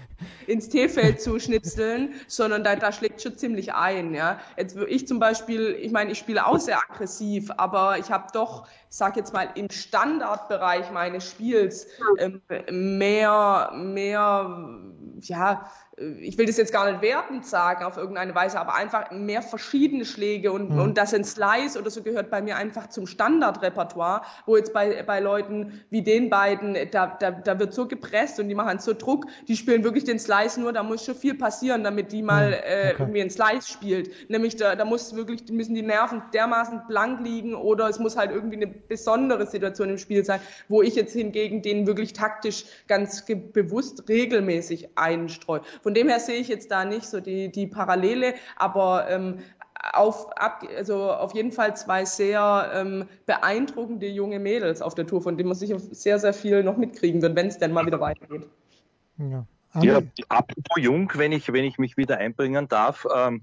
[0.48, 4.14] ins T-Feld zu schnitzeln, sondern da, da schlägt schon ziemlich ein.
[4.14, 4.40] Ja.
[4.58, 8.68] Jetzt ich zum Beispiel, ich meine, ich spiele auch sehr aggressiv, aber ich habe doch,
[8.96, 11.86] ich sag jetzt mal, im Standardbereich meines Spiels
[12.18, 14.70] ähm, mehr, mehr,
[15.20, 15.70] ja,
[16.20, 20.04] ich will das jetzt gar nicht wertend sagen auf irgendeine Weise, aber einfach mehr verschiedene
[20.04, 20.80] Schläge und, mhm.
[20.80, 25.04] und das in Slice oder so gehört bei mir einfach zum Standardrepertoire, wo jetzt bei,
[25.04, 28.94] bei Leuten wie den beiden, da, da, da wird so gepresst und die machen so
[28.94, 32.48] Druck, die spielen wirklich den Slice nur, da muss schon viel passieren, damit die mal
[32.48, 32.54] mhm.
[32.54, 32.96] äh, okay.
[33.00, 34.30] irgendwie einen Slice spielt.
[34.30, 38.32] Nämlich da, da muss wirklich, müssen die Nerven dermaßen blank liegen oder es muss halt
[38.32, 43.26] irgendwie eine besondere Situation im Spiel sein, wo ich jetzt hingegen den wirklich taktisch ganz
[43.26, 45.62] bewusst regelmäßig einstreue.
[45.82, 49.40] Von dem her sehe ich jetzt da nicht so die, die Parallele, aber ähm,
[49.94, 55.22] auf, ab, also auf jeden Fall zwei sehr ähm, beeindruckende junge Mädels auf der Tour,
[55.22, 58.00] von denen man sicher sehr, sehr viel noch mitkriegen wird, wenn es denn mal wieder
[58.00, 58.48] weitergeht.
[59.18, 59.46] Ja.
[59.82, 63.06] ja, apropos jung, wenn ich, wenn ich mich wieder einbringen darf.
[63.16, 63.42] Ähm,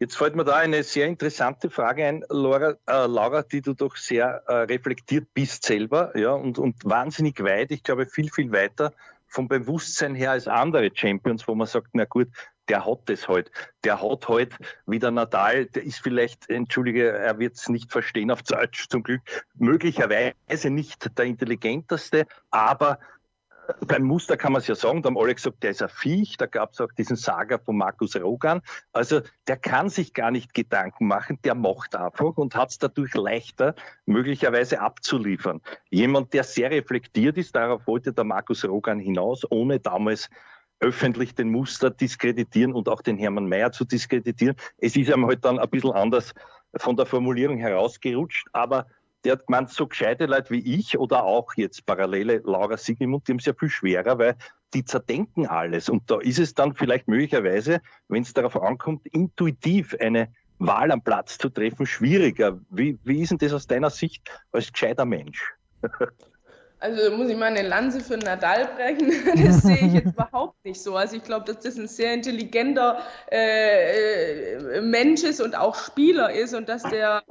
[0.00, 3.96] jetzt fällt mir da eine sehr interessante Frage ein, Laura, äh, Laura die du doch
[3.96, 8.92] sehr äh, reflektiert bist selber ja, und, und wahnsinnig weit, ich glaube viel, viel weiter
[9.28, 12.28] vom Bewusstsein her als andere Champions, wo man sagt, na gut,
[12.68, 13.50] der hat das halt.
[13.84, 18.30] Der hat halt, wie der Nadal, der ist vielleicht, entschuldige, er wird es nicht verstehen
[18.30, 19.22] auf Deutsch zum Glück,
[19.54, 22.98] möglicherweise nicht der intelligenteste, aber
[23.86, 26.36] beim Muster kann man es ja sagen, da haben alle gesagt, der ist ein Viech,
[26.36, 28.60] da gab es auch diesen Saga von Markus Rogan.
[28.92, 33.14] Also der kann sich gar nicht Gedanken machen, der macht einfach und hat es dadurch
[33.14, 33.74] leichter,
[34.06, 35.60] möglicherweise abzuliefern.
[35.90, 40.30] Jemand, der sehr reflektiert ist, darauf wollte der Markus Rogan hinaus, ohne damals
[40.80, 44.56] öffentlich den Muster diskreditieren und auch den Hermann Mayer zu diskreditieren.
[44.78, 46.32] Es ist ihm halt dann ein bisschen anders
[46.76, 48.86] von der Formulierung herausgerutscht, aber
[49.24, 53.32] der hat gemeint, so gescheite Leute wie ich oder auch jetzt parallele Laura Sigmund, die
[53.32, 54.36] haben es ja viel schwerer, weil
[54.74, 55.88] die zerdenken alles.
[55.88, 61.02] Und da ist es dann vielleicht möglicherweise, wenn es darauf ankommt, intuitiv eine Wahl am
[61.02, 62.60] Platz zu treffen, schwieriger.
[62.70, 65.54] Wie, wie ist denn das aus deiner Sicht als gescheiter Mensch?
[66.82, 69.12] Also muss ich mal eine Lanze für Nadal brechen.
[69.46, 70.96] Das sehe ich jetzt überhaupt nicht so.
[70.96, 76.32] Also ich glaube, dass das ein sehr intelligenter äh, äh Mensch ist und auch Spieler
[76.32, 77.22] ist und dass der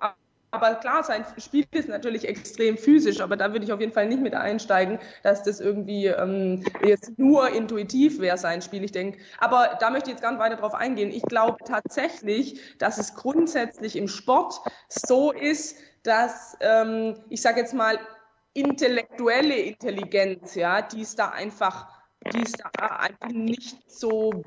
[0.51, 4.07] aber klar, sein Spiel ist natürlich extrem physisch, aber da würde ich auf jeden Fall
[4.07, 8.83] nicht mit einsteigen, dass das irgendwie ähm, jetzt nur intuitiv wäre, sein Spiel.
[8.83, 11.11] Ich denke, aber da möchte ich jetzt gar nicht weiter drauf eingehen.
[11.11, 17.73] Ich glaube tatsächlich, dass es grundsätzlich im Sport so ist, dass, ähm, ich sage jetzt
[17.73, 17.99] mal,
[18.53, 21.87] intellektuelle Intelligenz, ja, die ist da einfach,
[22.33, 24.43] die ist da einfach nicht so,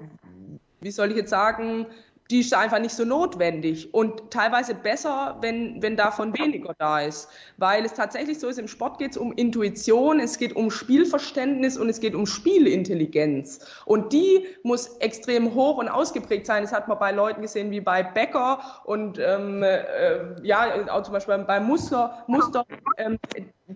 [0.80, 1.86] wie soll ich jetzt sagen,
[2.32, 7.28] die ist einfach nicht so notwendig und teilweise besser, wenn, wenn davon weniger da ist.
[7.58, 11.76] Weil es tatsächlich so ist, im Sport geht es um Intuition, es geht um Spielverständnis
[11.76, 13.60] und es geht um Spielintelligenz.
[13.84, 16.62] Und die muss extrem hoch und ausgeprägt sein.
[16.62, 21.12] Das hat man bei Leuten gesehen wie bei Becker und ähm, äh, ja, auch zum
[21.12, 22.24] Beispiel bei Muster.
[22.28, 22.64] Muster
[22.96, 23.18] ähm,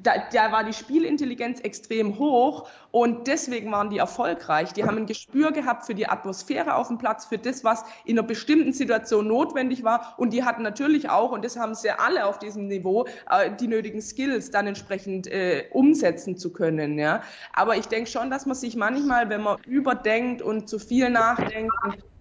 [0.02, 4.72] da, da war die Spielintelligenz extrem hoch und deswegen waren die erfolgreich.
[4.72, 8.18] Die haben ein Gespür gehabt für die Atmosphäre auf dem Platz, für das, was in
[8.18, 10.14] einer bestimmten Situation notwendig war.
[10.16, 13.68] Und die hatten natürlich auch, und das haben sie alle auf diesem Niveau, äh, die
[13.68, 16.98] nötigen Skills dann entsprechend äh, umsetzen zu können.
[16.98, 17.22] Ja.
[17.52, 21.74] Aber ich denke schon, dass man sich manchmal, wenn man überdenkt und zu viel nachdenkt,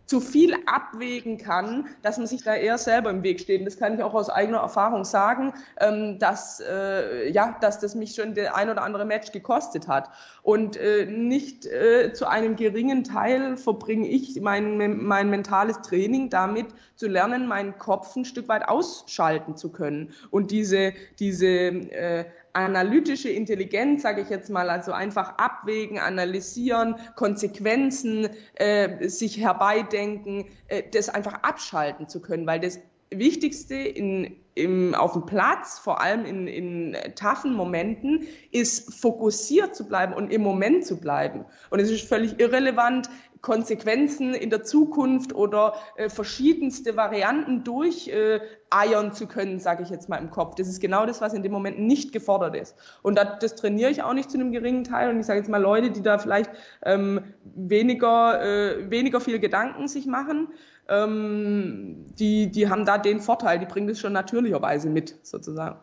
[0.06, 3.60] zu viel abwägen kann, dass man sich da eher selber im Weg steht.
[3.60, 7.96] Und das kann ich auch aus eigener Erfahrung sagen, ähm, dass, äh, ja, dass das
[7.96, 10.10] mich schon der ein oder andere Match gekostet hat.
[10.44, 16.68] Und äh, nicht äh, zu einem geringen Teil verbringe ich mein, mein mentales Training damit,
[16.96, 20.14] zu lernen, meinen Kopf ein Stück weit ausschalten zu können.
[20.32, 28.30] Und diese, diese äh, analytische Intelligenz, sage ich jetzt mal, also einfach abwägen, analysieren, Konsequenzen
[28.56, 32.80] äh, sich herbeidenken, äh, das einfach abschalten zu können, weil das
[33.12, 39.88] Wichtigste in, im, auf dem Platz, vor allem in, in taffen Momenten, ist fokussiert zu
[39.88, 41.46] bleiben und im Moment zu bleiben.
[41.70, 43.10] Und es ist völlig irrelevant,
[43.46, 50.10] Konsequenzen in der Zukunft oder äh, verschiedenste Varianten durcheiern äh, zu können, sage ich jetzt
[50.10, 50.56] mal im Kopf.
[50.56, 52.76] Das ist genau das, was in dem Moment nicht gefordert ist.
[53.04, 55.12] Und das, das trainiere ich auch nicht zu einem geringen Teil.
[55.12, 56.50] Und ich sage jetzt mal Leute, die da vielleicht
[56.84, 60.48] ähm, weniger, äh, weniger viel Gedanken sich machen,
[60.90, 65.78] ähm, die, die haben da den Vorteil, die bringen das schon natürlicherweise mit, sozusagen.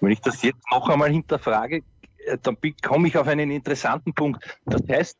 [0.00, 1.82] Wenn ich das jetzt noch einmal hinterfrage,
[2.26, 4.44] äh, dann komme ich auf einen interessanten Punkt.
[4.66, 5.16] Das heißt,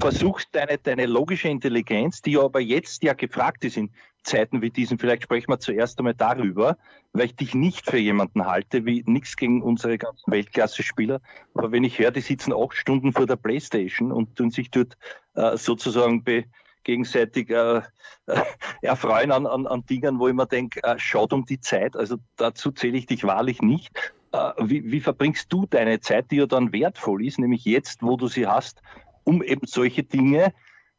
[0.00, 3.90] versuchst deine, deine logische Intelligenz, die aber jetzt ja gefragt ist in
[4.22, 6.76] Zeiten wie diesen, vielleicht sprechen wir zuerst einmal darüber,
[7.12, 11.20] weil ich dich nicht für jemanden halte, wie nichts gegen unsere ganzen Weltklasse-Spieler,
[11.54, 14.96] aber wenn ich höre, die sitzen acht Stunden vor der Playstation und tun sich dort
[15.34, 16.44] äh, sozusagen be,
[16.84, 17.78] gegenseitig äh,
[18.26, 18.42] äh,
[18.82, 22.16] erfreuen an, an, an Dingen, wo ich mir denke, äh, schaut um die Zeit, also
[22.36, 23.90] dazu zähle ich dich wahrlich nicht.
[24.32, 28.16] Äh, wie, wie verbringst du deine Zeit, die ja dann wertvoll ist, nämlich jetzt, wo
[28.16, 28.82] du sie hast,
[29.28, 30.54] um eben solche Dinge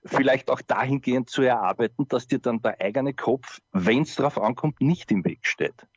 [0.05, 4.81] vielleicht auch dahingehend zu erarbeiten, dass dir dann der eigene Kopf, wenn es darauf ankommt,
[4.81, 5.87] nicht im Weg steht.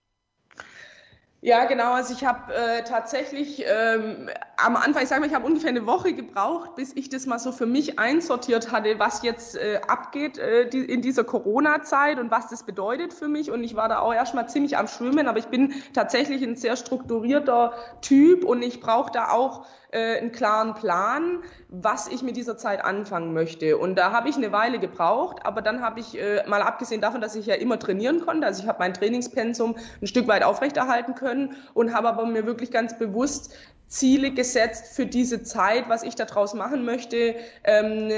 [1.43, 1.93] Ja, genau.
[1.93, 4.31] Also ich habe äh, tatsächlich ähm,
[4.65, 7.39] am Anfang, ich sage mal, ich habe ungefähr eine Woche gebraucht, bis ich das mal
[7.39, 12.31] so für mich einsortiert hatte, was jetzt äh, abgeht äh, die, in dieser Corona-Zeit und
[12.31, 13.51] was das bedeutet für mich.
[13.51, 16.77] Und ich war da auch erstmal ziemlich am Schwimmen, aber ich bin tatsächlich ein sehr
[16.77, 22.57] strukturierter Typ und ich brauche da auch äh, einen klaren Plan, was ich mit dieser
[22.57, 23.77] Zeit anfangen möchte.
[23.77, 27.21] Und da habe ich eine Weile gebraucht, aber dann habe ich, äh, mal abgesehen davon,
[27.21, 31.15] dass ich ja immer trainieren konnte, also ich habe mein Trainingspensum ein Stück weit aufrechterhalten
[31.15, 33.55] können und habe aber mir wirklich ganz bewusst
[33.93, 37.37] Ziele gesetzt für diese Zeit, was ich daraus machen möchte.
[37.65, 38.11] Ähm,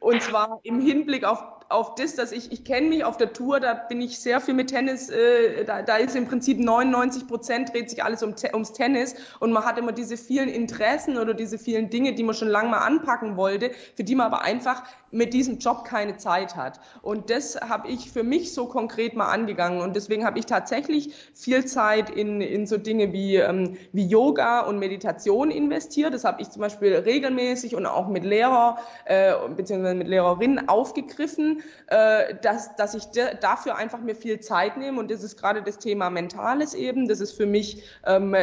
[0.00, 3.60] und zwar im Hinblick auf auf das, dass ich, ich kenne mich auf der Tour,
[3.60, 7.74] da bin ich sehr viel mit Tennis, äh, da, da ist im Prinzip 99 Prozent
[7.74, 11.58] dreht sich alles um, ums Tennis und man hat immer diese vielen Interessen oder diese
[11.58, 15.32] vielen Dinge, die man schon lange mal anpacken wollte, für die man aber einfach mit
[15.32, 16.80] diesem Job keine Zeit hat.
[17.02, 19.80] Und das habe ich für mich so konkret mal angegangen.
[19.80, 24.60] Und deswegen habe ich tatsächlich viel Zeit in, in so Dinge wie, ähm, wie Yoga
[24.60, 26.12] und Meditation investiert.
[26.12, 29.94] Das habe ich zum Beispiel regelmäßig und auch mit Lehrer äh, bzw.
[29.94, 33.04] mit Lehrerinnen aufgegriffen, äh, dass, dass ich
[33.40, 34.98] dafür einfach mir viel Zeit nehme.
[34.98, 37.08] Und das ist gerade das Thema Mentales eben.
[37.08, 38.34] Das ist für mich ähm,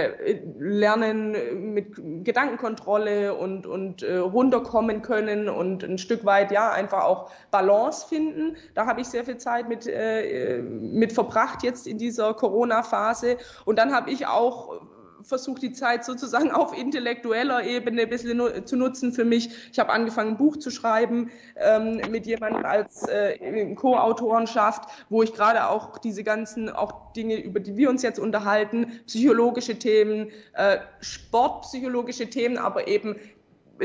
[0.57, 7.31] Lernen mit Gedankenkontrolle und, und äh, runterkommen können und ein Stück weit ja einfach auch
[7.51, 8.55] Balance finden.
[8.73, 13.37] Da habe ich sehr viel Zeit mit, äh, mit verbracht jetzt in dieser Corona-Phase.
[13.65, 14.81] Und dann habe ich auch
[15.25, 19.49] versucht die Zeit sozusagen auf intellektueller Ebene ein bisschen zu nutzen für mich.
[19.71, 25.33] Ich habe angefangen, ein Buch zu schreiben ähm, mit jemandem als äh, Co-Autorenschaft, wo ich
[25.33, 30.77] gerade auch diese ganzen auch Dinge, über die wir uns jetzt unterhalten, psychologische Themen, äh,
[31.01, 33.15] sportpsychologische Themen, aber eben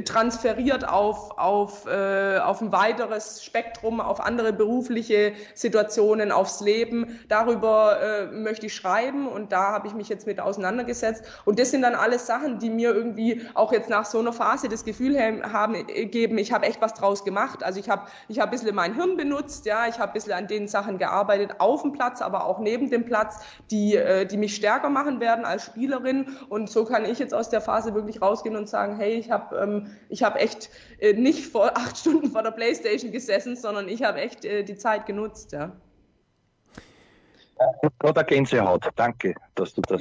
[0.05, 7.18] transferiert auf, auf, äh, auf ein weiteres Spektrum, auf andere berufliche Situationen, aufs Leben.
[7.29, 11.24] Darüber äh, möchte ich schreiben und da habe ich mich jetzt mit auseinandergesetzt.
[11.44, 14.68] Und das sind dann alles Sachen, die mir irgendwie auch jetzt nach so einer Phase
[14.68, 17.64] das Gefühl haben, äh, geben, ich habe echt was draus gemacht.
[17.64, 20.33] Also ich habe ich hab ein bisschen mein Hirn benutzt, ja, ich habe ein bisschen
[20.33, 23.40] an den Sachen gearbeitet, auf dem Platz, aber auch neben dem Platz,
[23.72, 26.37] die, äh, die mich stärker machen werden als Spielerin.
[26.48, 29.57] Und so kann ich jetzt aus der Phase wirklich rausgehen und sagen, hey, ich habe
[29.57, 34.02] ähm, ich habe echt äh, nicht vor acht Stunden vor der Playstation gesessen, sondern ich
[34.02, 35.72] habe echt äh, die Zeit genutzt, ja.
[38.02, 38.88] Oder Gänsehaut.
[38.96, 40.00] Danke, dass du das.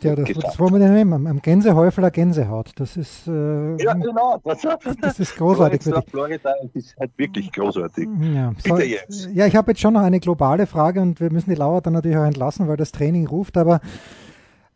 [0.00, 1.26] Ja, das, das wollen wir denn nehmen.
[1.26, 2.72] Am Gänsehäufler Gänsehaut.
[2.76, 3.26] Das ist.
[3.26, 4.40] Äh, ja, genau.
[4.44, 4.62] Das,
[5.00, 5.82] das ist großartig.
[5.82, 8.08] Florida, Florida ist halt wirklich großartig.
[8.32, 9.28] Ja, Bitte jetzt.
[9.32, 11.94] Ja, ich habe jetzt schon noch eine globale Frage und wir müssen die Laura dann
[11.94, 13.56] natürlich auch entlassen, weil das Training ruft.
[13.56, 13.80] Aber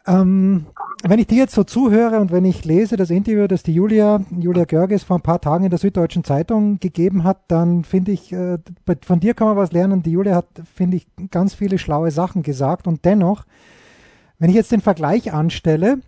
[0.07, 0.67] ähm,
[1.05, 4.21] wenn ich dir jetzt so zuhöre und wenn ich lese das Interview, das die Julia,
[4.31, 8.33] Julia Görges vor ein paar Tagen in der Süddeutschen Zeitung gegeben hat, dann finde ich,
[8.33, 8.59] äh,
[9.05, 10.03] von dir kann man was lernen.
[10.03, 13.45] Die Julia hat, finde ich, ganz viele schlaue Sachen gesagt und dennoch,
[14.39, 15.99] wenn ich jetzt den Vergleich anstelle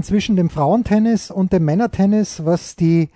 [0.00, 3.10] zwischen dem Frauentennis und dem Männertennis, was die,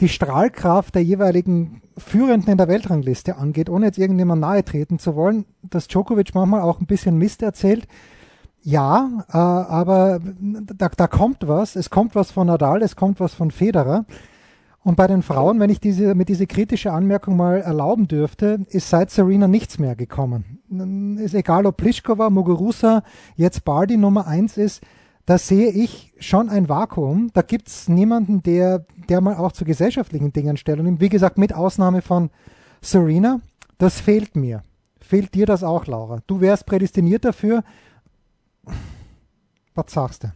[0.00, 5.14] die Strahlkraft der jeweiligen Führenden in der Weltrangliste angeht, ohne jetzt irgendjemand nahe treten zu
[5.14, 7.86] wollen, dass Djokovic manchmal auch ein bisschen Mist erzählt,
[8.62, 11.76] ja, äh, aber da, da kommt was.
[11.76, 14.04] Es kommt was von Nadal, es kommt was von Federer.
[14.84, 18.90] Und bei den Frauen, wenn ich diese, mit diese kritische Anmerkung mal erlauben dürfte, ist
[18.90, 20.58] seit Serena nichts mehr gekommen.
[21.20, 23.04] Ist egal, ob Pliskova, Muguruza,
[23.36, 24.82] jetzt Bardi Nummer eins ist,
[25.24, 27.30] da sehe ich schon ein Vakuum.
[27.32, 31.00] Da gibt's niemanden, der, der mal auch zu gesellschaftlichen Dingen Stellung nimmt.
[31.00, 32.30] Wie gesagt, mit Ausnahme von
[32.80, 33.40] Serena.
[33.78, 34.62] Das fehlt mir.
[35.00, 36.18] Fehlt dir das auch, Laura?
[36.26, 37.62] Du wärst prädestiniert dafür,
[39.74, 40.32] was sagst du?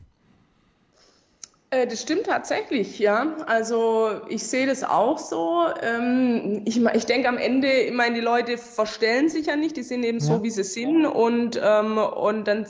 [1.70, 3.36] Äh, das stimmt tatsächlich, ja.
[3.46, 5.66] Also ich sehe das auch so.
[5.82, 9.82] Ähm, ich, ich denke am Ende, ich meine, die Leute verstellen sich ja nicht, die
[9.82, 10.24] sind eben ja.
[10.24, 12.66] so, wie sie sind und, ähm, und dann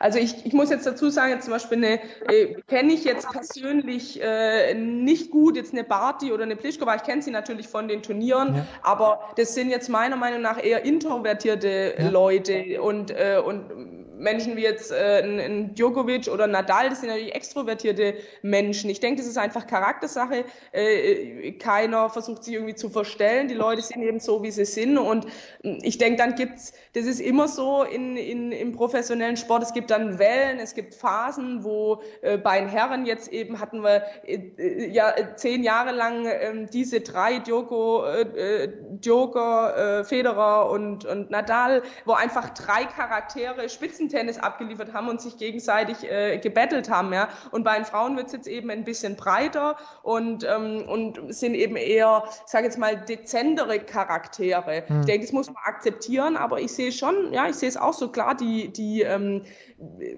[0.00, 3.30] also ich, ich muss jetzt dazu sagen, jetzt zum Beispiel eine, äh, kenne ich jetzt
[3.30, 7.86] persönlich äh, nicht gut, jetzt eine Barty oder eine Plischkova, ich kenne sie natürlich von
[7.86, 8.66] den Turnieren, ja.
[8.82, 12.08] aber das sind jetzt meiner Meinung nach eher introvertierte ja.
[12.08, 13.12] Leute und,
[13.44, 18.90] und Menschen wie jetzt äh, ein, Djokovic oder Nadal, das sind natürlich extrovertierte Menschen.
[18.90, 20.44] Ich denke, das ist einfach Charaktersache.
[20.72, 23.48] Äh, keiner versucht sich irgendwie zu verstellen.
[23.48, 24.98] Die Leute sind eben so, wie sie sind.
[24.98, 25.26] Und
[25.62, 29.90] ich denke, dann gibt's, das ist immer so in, in, im professionellen Sport, es gibt
[29.90, 34.88] dann Wellen, es gibt Phasen, wo äh, bei den Herren jetzt eben hatten wir äh,
[34.88, 41.30] ja zehn Jahre lang äh, diese drei Djoko, äh, äh Djoker, äh, Federer und, und
[41.30, 47.12] Nadal, wo einfach drei Charaktere Spitzen Spitzentennis abgeliefert haben und sich gegenseitig äh, gebettelt haben.
[47.12, 47.28] Ja?
[47.50, 51.54] Und bei den Frauen wird es jetzt eben ein bisschen breiter und, ähm, und sind
[51.54, 54.84] eben eher, ich sage jetzt mal, dezentere Charaktere.
[54.88, 55.00] Mhm.
[55.00, 57.94] Ich denke, das muss man akzeptieren, aber ich sehe schon, ja, ich sehe es auch
[57.94, 59.42] so klar, die, die ähm,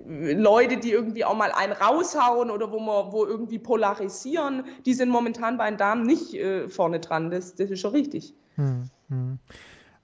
[0.07, 5.11] Leute, die irgendwie auch mal einen raushauen oder wo man, wo irgendwie polarisieren, die sind
[5.11, 7.31] momentan bei den Damen nicht äh, vorne dran.
[7.31, 8.35] Das, das ist schon richtig.
[8.57, 9.39] Mhm.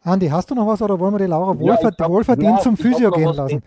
[0.04, 3.10] Andi, hast du noch was oder wollen wir die Laura ja, wohlverdient ja, zum Physio
[3.10, 3.62] gehen lassen?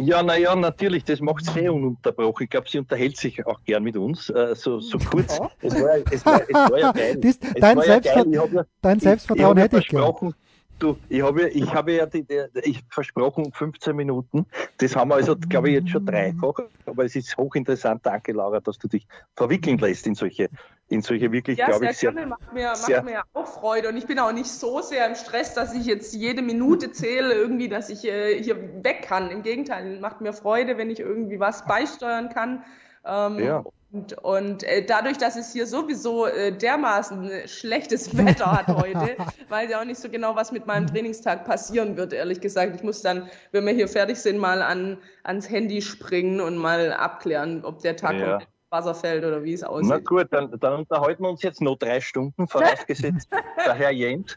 [0.00, 2.44] Ja, naja, natürlich, das macht sehr ununterbrochen.
[2.44, 5.38] Ich glaube, sie unterhält sich auch gern mit uns, äh, so, so kurz.
[5.60, 7.16] Es war, es war, es war ja geil.
[7.16, 8.66] Dies, dein, Selbstvert ja geil.
[8.80, 10.34] dein Selbstvertrauen ich, ich hätte ich gern.
[10.78, 14.46] Du, ich habe ich habe ja die, die, ich versprochen 15 Minuten.
[14.78, 16.60] Das haben wir also, glaube ich, jetzt schon dreifach.
[16.86, 18.06] Aber es ist hochinteressant.
[18.06, 19.04] Danke, Laura, dass du dich
[19.34, 20.48] verwickeln lässt in solche,
[20.88, 22.26] in solche wirklich, ja, glaube ich, sehr, gerne.
[22.28, 23.88] macht mir, sehr, macht mir auch Freude.
[23.88, 27.34] Und ich bin auch nicht so sehr im Stress, dass ich jetzt jede Minute zähle,
[27.34, 29.30] irgendwie, dass ich äh, hier weg kann.
[29.30, 32.64] Im Gegenteil, macht mir Freude, wenn ich irgendwie was beisteuern kann.
[33.04, 33.64] Ähm, ja.
[33.90, 39.16] Und, und äh, dadurch, dass es hier sowieso äh, dermaßen schlechtes Wetter hat heute,
[39.48, 42.76] weiß ich auch nicht so genau, was mit meinem Trainingstag passieren wird, ehrlich gesagt.
[42.76, 46.92] Ich muss dann, wenn wir hier fertig sind, mal an, ans Handy springen und mal
[46.92, 48.36] abklären, ob der Tag ja.
[48.36, 48.46] Wasser
[48.94, 49.90] fällt oder wie es aussieht.
[49.90, 53.28] Na gut, dann, dann unterhalten wir uns jetzt noch drei Stunden, vorausgesetzt
[53.66, 54.36] der Herr Jens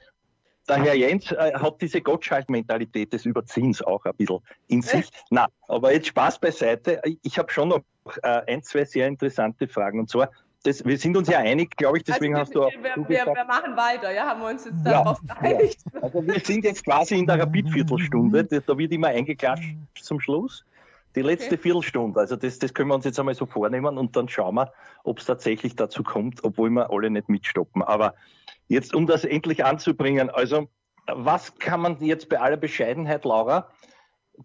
[0.68, 5.10] der Herr Jens äh, hat diese Gottschalk-Mentalität des Überziehens auch ein bisschen in sich.
[5.30, 7.02] Na, aber jetzt Spaß beiseite.
[7.24, 7.82] Ich habe schon noch
[8.24, 10.00] äh, ein, zwei sehr interessante Fragen.
[10.00, 10.30] Und zwar,
[10.64, 12.84] das, wir sind uns ja einig, glaube ich, deswegen also wir, hast du auch.
[12.84, 15.80] Wir, wir, wir, machen weiter, ja, haben wir uns jetzt darauf ja, geeinigt.
[15.94, 16.04] Ja.
[16.04, 18.44] Also wir sind jetzt quasi in der Rapid-Viertelstunde.
[18.66, 20.64] Da wird immer eingeklatscht zum Schluss.
[21.16, 21.58] Die letzte okay.
[21.58, 24.72] Viertelstunde, also das, das können wir uns jetzt einmal so vornehmen und dann schauen wir,
[25.04, 27.82] ob es tatsächlich dazu kommt, obwohl wir alle nicht mitstoppen.
[27.82, 28.16] Aber
[28.68, 30.70] jetzt, um das endlich anzubringen, also
[31.08, 33.70] was kann man jetzt bei aller Bescheidenheit, Laura,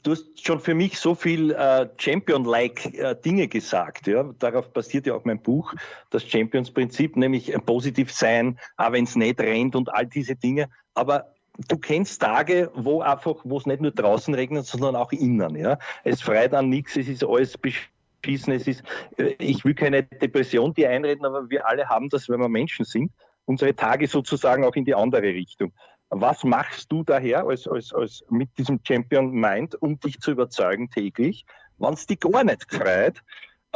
[0.02, 4.07] du hast schon für mich so viel äh, Champion-like äh, Dinge gesagt.
[4.07, 4.24] Ja?
[4.38, 5.74] Darauf basiert ja auch mein Buch,
[6.11, 10.68] das Champions-Prinzip, nämlich äh, positiv sein, auch wenn es nicht rennt und all diese Dinge.
[10.94, 11.36] Aber
[11.69, 15.57] du kennst Tage, wo einfach, wo es nicht nur draußen regnet, sondern auch innen.
[15.57, 15.79] Ja?
[16.05, 18.83] Es freit an nichts, es ist alles beschissen, es ist,
[19.16, 22.85] äh, ich will keine Depression dir einreden, aber wir alle haben das, wenn wir Menschen
[22.85, 23.13] sind.
[23.44, 25.73] Unsere Tage sozusagen auch in die andere Richtung.
[26.11, 30.90] Was machst du daher als, als, als mit diesem Champion Mind, um dich zu überzeugen
[30.90, 31.44] täglich,
[31.79, 33.23] wenn es dich gar nicht freut,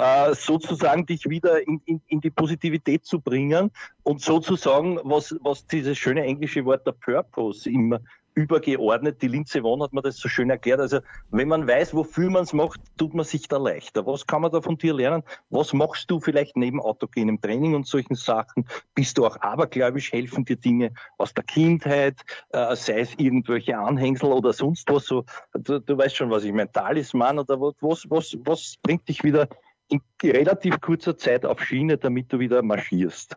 [0.01, 3.70] äh, sozusagen dich wieder in, in, in die Positivität zu bringen
[4.03, 8.01] und sozusagen, was, was dieses schöne englische Wort der Purpose immer
[8.34, 9.20] übergeordnet.
[9.22, 10.80] Die Linze Won hat mir das so schön erklärt.
[10.80, 14.07] Also wenn man weiß, wofür man es macht, tut man sich da leichter.
[14.07, 15.22] Was kann man da von dir lernen?
[15.51, 18.66] Was machst du vielleicht neben autogenem Training und solchen Sachen?
[18.94, 20.12] Bist du auch abergläubisch?
[20.12, 22.16] Helfen dir Dinge aus der Kindheit,
[22.51, 25.05] äh, sei es irgendwelche Anhängsel oder sonst was?
[25.05, 26.70] So, du, du weißt schon, was ich meine.
[26.70, 29.48] Talisman oder was, was, was bringt dich wieder
[29.91, 33.36] in relativ kurzer Zeit auf Schiene, damit du wieder marschierst?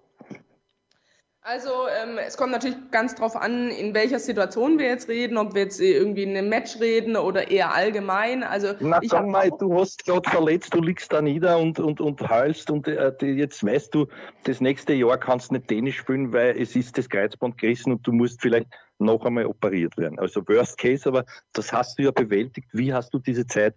[1.45, 5.53] Also ähm, es kommt natürlich ganz drauf an, in welcher Situation wir jetzt reden, ob
[5.53, 8.43] wir jetzt irgendwie in einem Match reden oder eher allgemein.
[8.43, 12.29] Also Na, sag mal, du hast gerade verletzt, du liegst da nieder und, und, und
[12.29, 14.07] heulst und äh, jetzt weißt du,
[14.45, 18.07] das nächste Jahr kannst du nicht Tennis spielen, weil es ist das Kreuzband gerissen und
[18.07, 18.67] du musst vielleicht
[18.99, 20.19] noch einmal operiert werden.
[20.19, 22.69] Also Worst Case, aber das hast du ja bewältigt.
[22.71, 23.75] Wie hast du diese Zeit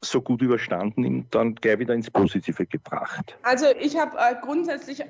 [0.00, 3.36] so gut überstanden und dann gleich wieder ins Positive gebracht?
[3.42, 5.06] Also ich habe äh, grundsätzlich, äh,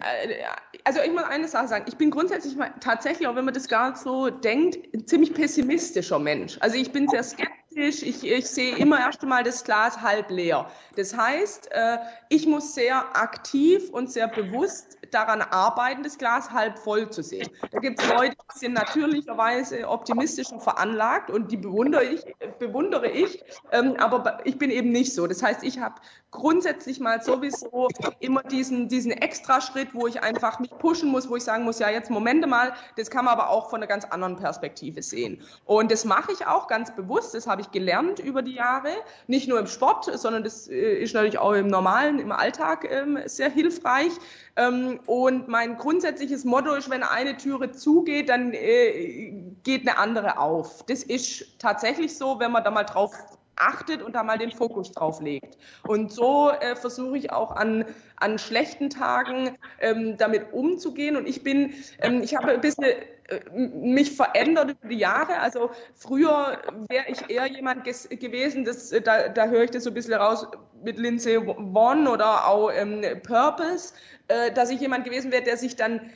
[0.84, 3.68] also ich muss eine Sache sagen, ich bin grundsätzlich mal, tatsächlich, auch wenn man das
[3.68, 6.57] gar so denkt, ein ziemlich pessimistischer Mensch.
[6.61, 10.70] Also ich bin sehr skeptisch, ich, ich sehe immer erst einmal das Glas halb leer.
[10.97, 11.99] Das heißt, äh,
[12.29, 17.49] ich muss sehr aktiv und sehr bewusst daran arbeiten, das Glas halb voll zu sehen.
[17.70, 22.22] Da gibt es Leute, die sind natürlicherweise optimistisch und veranlagt und die bewundere ich,
[22.59, 25.26] bewundere ich ähm, aber ich bin eben nicht so.
[25.26, 25.95] Das heißt, ich habe
[26.31, 27.89] grundsätzlich mal sowieso
[28.20, 31.89] immer diesen, diesen Extraschritt, wo ich einfach mich pushen muss, wo ich sagen muss, ja,
[31.91, 35.43] jetzt Momente mal, das kann man aber auch von einer ganz anderen Perspektive sehen.
[35.64, 38.91] Und das mache ich auch ganz bewusst, das habe ich gelernt über die Jahre,
[39.27, 43.19] nicht nur im Sport, sondern das äh, ist natürlich auch im normalen, im Alltag ähm,
[43.27, 44.12] sehr hilfreich.
[44.57, 50.39] Ähm, und mein grundsätzliches Motto ist, wenn eine Türe zugeht, dann äh, geht eine andere
[50.39, 50.85] auf.
[50.87, 53.12] Das ist tatsächlich so, wenn man da mal drauf
[53.59, 55.59] achtet und da mal den Fokus drauf legt.
[55.87, 57.85] Und so äh, versuche ich auch an,
[58.17, 61.17] an schlechten Tagen ähm, damit umzugehen.
[61.17, 65.41] Und ich bin, ähm, ich habe ein bisschen äh, mich verändert über die Jahre.
[65.41, 69.91] Also früher wäre ich eher jemand gewesen, das, äh, da, da höre ich das so
[69.91, 70.47] ein bisschen raus
[70.83, 73.93] mit Lindsay One oder auch ähm, Purpose,
[74.29, 76.11] äh, dass ich jemand gewesen wäre, der sich dann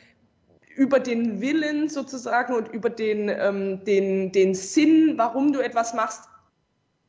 [0.74, 6.24] über den Willen sozusagen und über den, ähm, den, den Sinn, warum du etwas machst,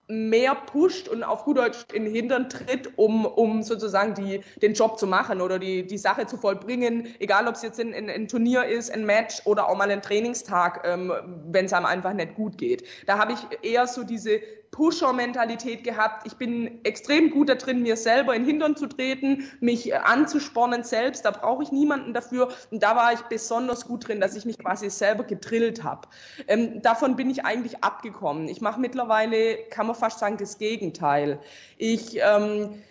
[0.08, 4.74] mehr pusht und auf gut Deutsch in den Hintern tritt, um, um sozusagen die, den
[4.74, 8.10] Job zu machen oder die, die Sache zu vollbringen, egal ob es jetzt ein, ein,
[8.10, 11.14] ein Turnier ist, ein Match oder auch mal ein Trainingstag, ähm,
[11.48, 12.84] wenn es einem einfach nicht gut geht.
[13.06, 14.42] Da habe ich eher so diese
[14.74, 16.26] Pusher-Mentalität gehabt.
[16.26, 20.84] Ich bin extrem gut da drin, mir selber in den Hintern zu treten, mich anzuspornen
[20.84, 21.24] selbst.
[21.24, 22.50] Da brauche ich niemanden dafür.
[22.72, 26.08] Und da war ich besonders gut drin, dass ich mich quasi selber gedrillt habe.
[26.48, 28.48] Ähm, davon bin ich eigentlich abgekommen.
[28.48, 31.40] Ich mache mittlerweile, kann man fast sagen, das Gegenteil.
[31.78, 32.82] Ich ähm,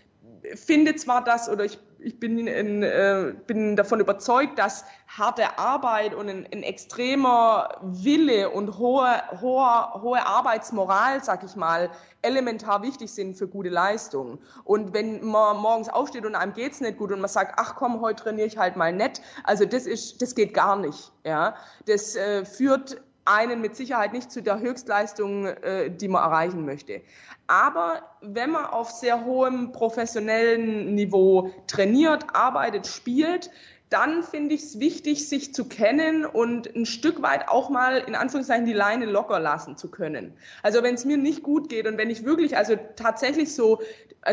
[0.54, 6.14] finde zwar das, oder ich ich bin, in, äh, bin davon überzeugt, dass harte Arbeit
[6.14, 11.90] und ein, ein extremer Wille und hohe, hohe, hohe Arbeitsmoral, sag ich mal,
[12.22, 14.38] elementar wichtig sind für gute Leistungen.
[14.64, 18.00] Und wenn man morgens aufsteht und einem geht's nicht gut und man sagt, ach komm,
[18.00, 21.12] heute trainiere ich halt mal nett, also das ist, das geht gar nicht.
[21.24, 21.54] Ja,
[21.86, 27.00] das äh, führt einen mit Sicherheit nicht zu der Höchstleistung, äh, die man erreichen möchte.
[27.46, 33.50] Aber wenn man auf sehr hohem professionellen Niveau trainiert, arbeitet, spielt,
[33.92, 38.14] dann finde ich es wichtig, sich zu kennen und ein Stück weit auch mal in
[38.14, 40.32] Anführungszeichen die Leine locker lassen zu können.
[40.62, 43.82] Also wenn es mir nicht gut geht und wenn ich wirklich, also tatsächlich so,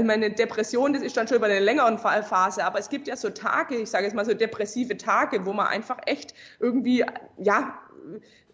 [0.01, 3.29] meine Depression, das ist dann schon über eine längere Phase, aber es gibt ja so
[3.31, 7.03] Tage, ich sage jetzt mal so depressive Tage, wo man einfach echt irgendwie,
[7.37, 7.77] ja,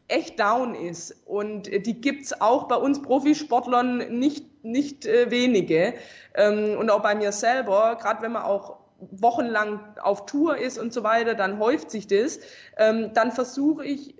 [0.07, 1.15] echt down ist.
[1.25, 5.93] Und die gibt's auch bei uns Profisportlern nicht, nicht äh, wenige.
[6.35, 10.93] Ähm, und auch bei mir selber, gerade wenn man auch wochenlang auf Tour ist und
[10.93, 12.39] so weiter, dann häuft sich das.
[12.77, 14.15] Ähm, dann versuche ich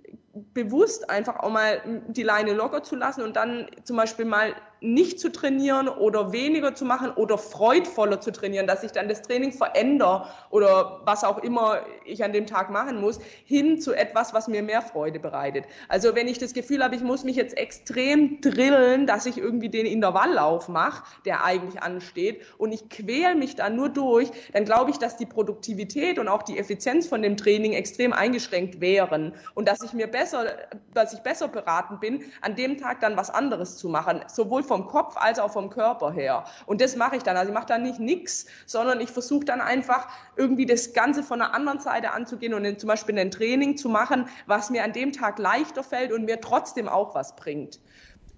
[0.54, 5.20] bewusst einfach auch mal die Leine locker zu lassen und dann zum Beispiel mal nicht
[5.20, 9.52] zu trainieren oder weniger zu machen oder freudvoller zu trainieren, dass ich dann das Training
[9.52, 14.48] verändere oder was auch immer ich an dem Tag machen muss, hin zu etwas, was
[14.48, 15.66] mir mehr Freude bereitet.
[15.88, 19.70] Also wenn ich das Gefühl habe, ich muss mich jetzt extrem drillen, dass ich irgendwie
[19.70, 24.92] den Intervalllauf mache, der eigentlich ansteht und ich quäle mich da nur durch, dann glaube
[24.92, 29.68] ich, dass die Produktivität und auch die Effizienz von dem Training extrem eingeschränkt wären und
[29.68, 30.46] dass ich mir besser,
[30.94, 34.75] dass ich besser beraten bin, an dem Tag dann was anderes zu machen, sowohl vom
[34.84, 36.44] Kopf als auch vom Körper her.
[36.66, 37.38] Und das mache ich dann.
[37.38, 41.42] Also ich mache dann nicht nichts, sondern ich versuche dann einfach irgendwie das Ganze von
[41.42, 45.14] einer anderen Seite anzugehen und zum Beispiel ein Training zu machen, was mir an dem
[45.14, 47.80] Tag leichter fällt und mir trotzdem auch was bringt.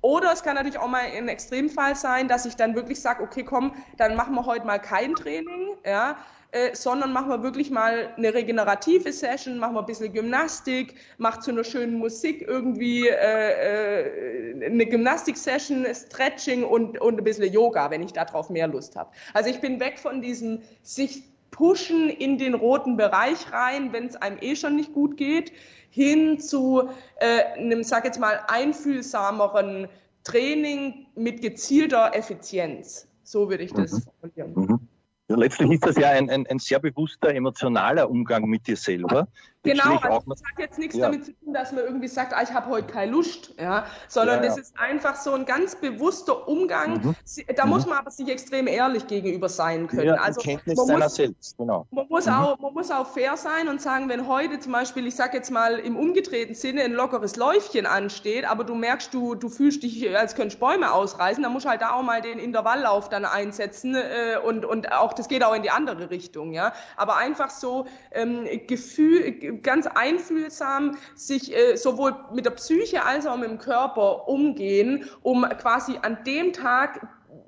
[0.02, 3.44] Oder es kann natürlich auch mal ein Extremfall sein, dass ich dann wirklich sage, okay,
[3.44, 6.18] komm, dann machen wir heute mal kein Training, ja,
[6.52, 11.44] äh, sondern machen wir wirklich mal eine regenerative Session, machen wir ein bisschen Gymnastik, macht
[11.44, 17.92] zu einer schönen Musik irgendwie äh, äh, eine Gymnastik-Session, Stretching und, und ein bisschen Yoga,
[17.92, 19.12] wenn ich darauf mehr Lust habe.
[19.34, 24.16] Also ich bin weg von diesem sich pushen in den roten Bereich rein, wenn es
[24.16, 25.52] einem eh schon nicht gut geht,
[25.90, 26.90] hin zu
[27.20, 29.88] äh, einem, sag jetzt mal, einfühlsameren
[30.24, 33.08] Training mit gezielter Effizienz.
[33.24, 34.02] So würde ich das mhm.
[34.22, 34.88] formulieren.
[35.30, 39.28] Letztlich ist das ja ein, ein, ein sehr bewusster emotionaler Umgang mit dir selber.
[39.68, 41.06] Genau, also das hat jetzt nichts ja.
[41.06, 44.38] damit zu tun, dass man irgendwie sagt, ah, ich habe heute keine Lust, ja, sondern
[44.38, 44.50] ja, ja.
[44.50, 47.02] das ist einfach so ein ganz bewusster Umgang.
[47.04, 47.16] Mhm.
[47.56, 47.72] Da mhm.
[47.72, 50.18] muss man aber sich extrem ehrlich gegenüber sein können.
[50.18, 51.88] Also Kenntnis man muss, selbst, genau.
[51.92, 52.34] Man muss, mhm.
[52.34, 55.52] auch, man muss auch fair sein und sagen, wenn heute zum Beispiel, ich sage jetzt
[55.52, 60.16] mal im umgedrehten Sinne, ein lockeres Läufchen ansteht, aber du merkst, du, du fühlst dich,
[60.16, 63.96] als könntest Bäume ausreißen, dann musst du halt da auch mal den Intervalllauf dann einsetzen
[63.96, 66.74] äh, und, und auch, das geht auch in die andere Richtung, ja.
[66.96, 73.38] Aber einfach so ähm, Gefühl, ganz einfühlsam sich äh, sowohl mit der Psyche als auch
[73.38, 77.08] mit dem Körper umgehen, um quasi an dem Tag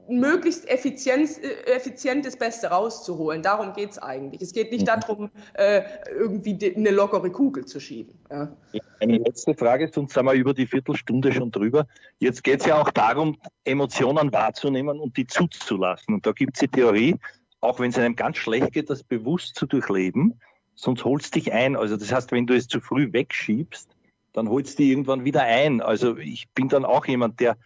[0.10, 3.42] möglichst effizient, äh, effizient das Beste rauszuholen.
[3.42, 4.42] Darum geht es eigentlich.
[4.42, 4.86] Es geht nicht mhm.
[4.86, 5.84] darum, äh,
[6.18, 8.18] irgendwie eine lockere Kugel zu schieben.
[8.30, 8.52] Ja.
[9.00, 11.88] Eine letzte Frage, sonst sind wir über die Viertelstunde schon drüber.
[12.20, 16.16] Jetzt geht es ja auch darum, Emotionen wahrzunehmen und die zuzulassen.
[16.16, 17.16] Und da gibt es die Theorie,
[17.62, 20.40] auch wenn es einem ganz schlecht geht, das bewusst zu durchleben
[20.80, 21.76] sonst holst dich ein.
[21.76, 23.90] Also das heißt, wenn du es zu früh wegschiebst,
[24.34, 25.82] dann holst du irgendwann wieder ein.
[25.82, 27.58] Also ich bin dann auch jemand, der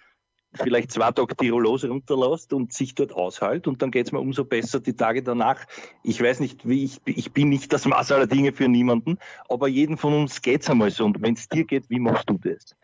[0.56, 4.80] vielleicht zwei Tage Tirolose runterlässt und sich dort aushält und dann geht's mir umso besser
[4.80, 5.66] die Tage danach.
[6.04, 9.18] Ich weiß nicht, wie ich, ich bin nicht das Maß aller Dinge für niemanden,
[9.50, 12.38] aber jeden von uns geht's einmal so und wenn es dir geht, wie machst du
[12.38, 12.76] das?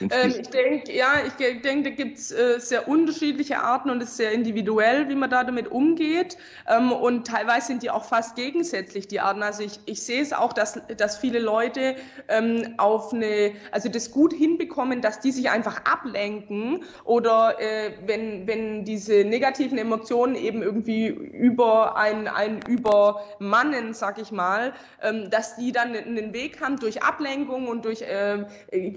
[0.00, 4.10] Ähm, ich denke, ja, ich denke, da gibt es äh, sehr unterschiedliche Arten und es
[4.10, 6.36] ist sehr individuell, wie man da damit umgeht.
[6.68, 9.42] Ähm, und teilweise sind die auch fast gegensätzlich, die Arten.
[9.42, 11.96] Also ich, ich sehe es auch, dass, dass viele Leute
[12.28, 18.46] ähm, auf eine, also das gut hinbekommen, dass die sich einfach ablenken oder äh, wenn,
[18.46, 25.56] wenn diese negativen Emotionen eben irgendwie über ein, ein Übermannen, sag ich mal, ähm, dass
[25.56, 28.44] die dann einen Weg haben durch Ablenkung und durch äh,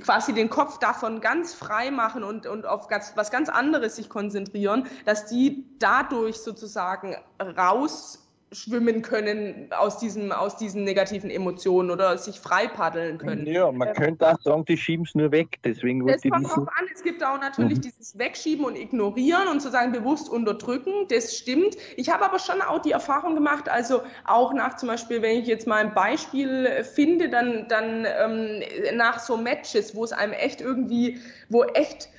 [0.02, 3.96] quasi den Kopf da davon ganz frei machen und, und auf ganz, was ganz anderes
[3.96, 11.92] sich konzentrieren, dass die dadurch sozusagen raus schwimmen können aus, diesem, aus diesen negativen Emotionen
[11.92, 13.46] oder sich frei paddeln können.
[13.46, 15.60] Ja, man ähm, könnte auch sagen, die schieben es nur weg.
[15.64, 16.86] Deswegen das kommt drauf an.
[16.94, 17.82] Es gibt auch natürlich mhm.
[17.82, 21.08] dieses Wegschieben und Ignorieren und sozusagen bewusst unterdrücken.
[21.10, 21.78] Das stimmt.
[21.96, 25.48] Ich habe aber schon auch die Erfahrung gemacht, also auch nach zum Beispiel, wenn ich
[25.48, 28.64] jetzt mal ein Beispiel finde, dann, dann ähm,
[28.96, 31.20] nach so Matches, wo es einem echt irgendwie,
[31.50, 32.10] wo echt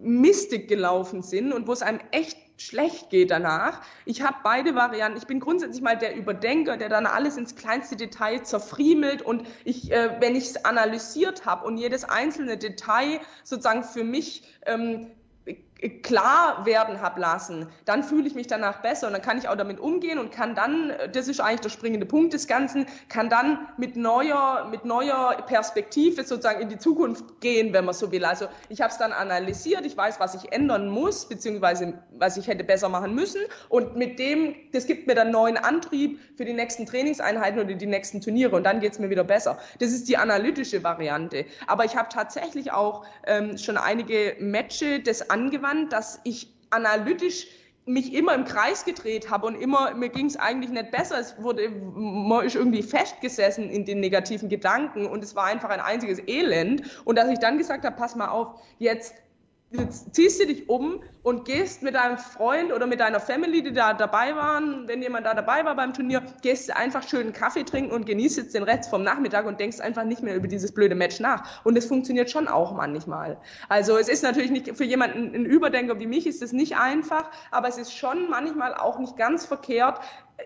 [0.00, 3.82] mistig gelaufen sind und wo es einem echt schlecht geht danach.
[4.04, 5.18] Ich habe beide Varianten.
[5.18, 9.90] Ich bin grundsätzlich mal der Überdenker, der dann alles ins kleinste Detail zerfriemelt und ich,
[9.90, 15.10] äh, wenn ich es analysiert habe und jedes einzelne Detail sozusagen für mich ähm,
[15.88, 19.56] klar werden habe lassen, dann fühle ich mich danach besser und dann kann ich auch
[19.56, 23.68] damit umgehen und kann dann, das ist eigentlich der springende Punkt des Ganzen, kann dann
[23.76, 28.24] mit neuer, mit neuer Perspektive sozusagen in die Zukunft gehen, wenn man so will.
[28.24, 32.46] Also ich habe es dann analysiert, ich weiß, was ich ändern muss, beziehungsweise was ich
[32.46, 36.52] hätte besser machen müssen und mit dem, das gibt mir dann neuen Antrieb für die
[36.52, 39.58] nächsten Trainingseinheiten oder die nächsten Turniere und dann geht es mir wieder besser.
[39.80, 41.44] Das ist die analytische Variante.
[41.66, 47.46] Aber ich habe tatsächlich auch ähm, schon einige Matches das angewandt, daran, dass ich analytisch
[47.86, 51.18] mich immer im Kreis gedreht habe und immer, mir ging es eigentlich nicht besser.
[51.18, 55.80] Es wurde, man ist irgendwie festgesessen in den negativen Gedanken und es war einfach ein
[55.80, 56.82] einziges Elend.
[57.04, 59.14] Und dass ich dann gesagt habe, pass mal auf, jetzt
[59.78, 63.72] jetzt ziehst du dich um und gehst mit deinem Freund oder mit deiner Family, die
[63.72, 67.32] da dabei waren, wenn jemand da dabei war beim Turnier, gehst du einfach schön einen
[67.32, 70.48] Kaffee trinken und genießt jetzt den Rest vom Nachmittag und denkst einfach nicht mehr über
[70.48, 71.64] dieses blöde Match nach.
[71.64, 73.38] Und es funktioniert schon auch manchmal.
[73.68, 77.30] Also es ist natürlich nicht, für jemanden, ein Überdenker wie mich ist es nicht einfach,
[77.50, 80.00] aber es ist schon manchmal auch nicht ganz verkehrt,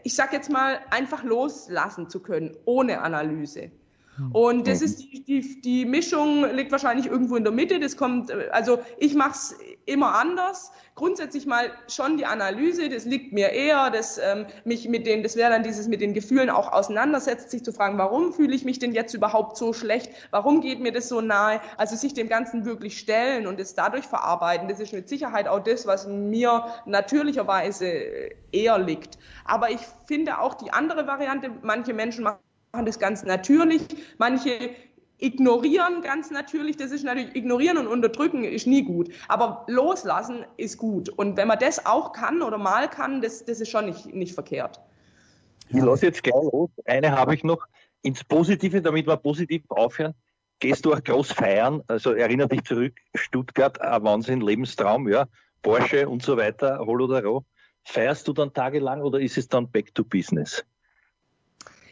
[0.05, 3.71] ich sag jetzt mal, einfach loslassen zu können, ohne Analyse.
[4.19, 4.33] Hm.
[4.33, 7.79] Und das ist die, die, die Mischung liegt wahrscheinlich irgendwo in der Mitte.
[7.79, 9.57] Das kommt, also ich mache es
[9.87, 10.73] immer anders.
[10.97, 15.37] Grundsätzlich mal schon die Analyse, das liegt mir eher, dass ähm, mich mit den, das
[15.37, 18.81] wäre dann dieses mit den Gefühlen auch auseinandersetzt, sich zu fragen, warum fühle ich mich
[18.81, 20.11] denn jetzt überhaupt so schlecht?
[20.33, 21.61] Warum geht mir das so nahe?
[21.77, 24.69] Also sich dem Ganzen wirklich stellen und es dadurch verarbeiten.
[24.69, 27.87] Das ist mit Sicherheit auch das, was mir natürlicherweise
[28.51, 29.19] eher liegt.
[29.45, 32.39] Aber ich finde auch die andere Variante, manche Menschen machen
[32.73, 33.83] machen das ganz natürlich.
[34.19, 34.71] Manche
[35.19, 36.77] ignorieren ganz natürlich.
[36.77, 39.11] Das ist natürlich, ignorieren und unterdrücken ist nie gut.
[39.29, 41.09] Aber loslassen ist gut.
[41.09, 44.35] Und wenn man das auch kann oder mal kann, das, das ist schon nicht, nicht
[44.35, 44.81] verkehrt.
[45.69, 46.71] Ich lasse jetzt gleich los.
[46.87, 47.67] Eine habe ich noch
[48.03, 50.15] ins Positive, damit wir positiv aufhören.
[50.61, 51.83] Gehst du auch groß feiern?
[51.87, 55.27] Also erinnere dich zurück, Stuttgart, ein Wahnsinn, Lebenstraum, ja,
[55.63, 57.45] Porsche und so weiter, Hol oder Roh.
[57.85, 60.65] Feierst du dann tagelang oder ist es dann back to business?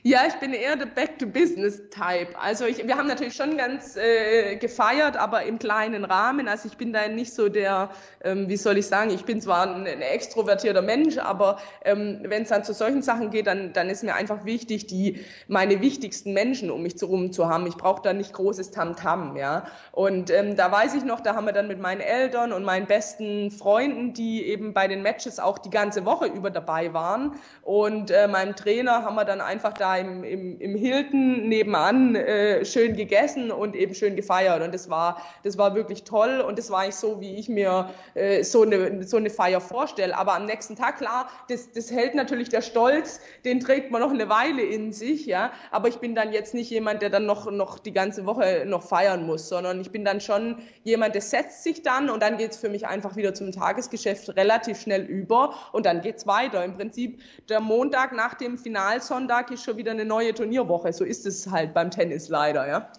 [0.07, 2.39] Ja, ich bin eher der Back-to-Business-Type.
[2.41, 6.47] Also ich, wir haben natürlich schon ganz äh, gefeiert, aber im kleinen Rahmen.
[6.47, 7.91] Also ich bin da nicht so der,
[8.23, 12.45] ähm, wie soll ich sagen, ich bin zwar ein, ein extrovertierter Mensch, aber ähm, wenn
[12.45, 16.33] es dann zu solchen Sachen geht, dann, dann ist mir einfach wichtig, die meine wichtigsten
[16.33, 17.67] Menschen um mich herum zu haben.
[17.67, 19.67] Ich brauche da nicht großes Tamtam, -Tam, ja.
[19.91, 22.87] Und ähm, da weiß ich noch, da haben wir dann mit meinen Eltern und meinen
[22.87, 27.33] besten Freunden, die eben bei den Matches auch die ganze Woche über dabei waren,
[27.63, 32.65] und äh, meinem Trainer haben wir dann einfach da im, im, im Hilton nebenan äh,
[32.65, 34.63] schön gegessen und eben schön gefeiert.
[34.63, 37.91] Und das war, das war wirklich toll und das war eigentlich so, wie ich mir
[38.15, 40.17] äh, so, eine, so eine Feier vorstelle.
[40.17, 44.11] Aber am nächsten Tag, klar, das, das hält natürlich der Stolz, den trägt man noch
[44.11, 45.53] eine Weile in sich, ja.
[45.71, 48.83] Aber ich bin dann jetzt nicht jemand, der dann noch, noch die ganze Woche noch
[48.83, 52.57] feiern muss, sondern ich bin dann schon jemand, der setzt sich dann und dann geht's
[52.57, 56.65] für mich einfach wieder zum Tagesgeschäft relativ schnell über und dann geht's weiter.
[56.65, 60.93] Im Prinzip, der Montag nach dem Finalsonntag ist schon wieder eine neue Turnierwoche.
[60.93, 62.91] So ist es halt beim Tennis leider, ja.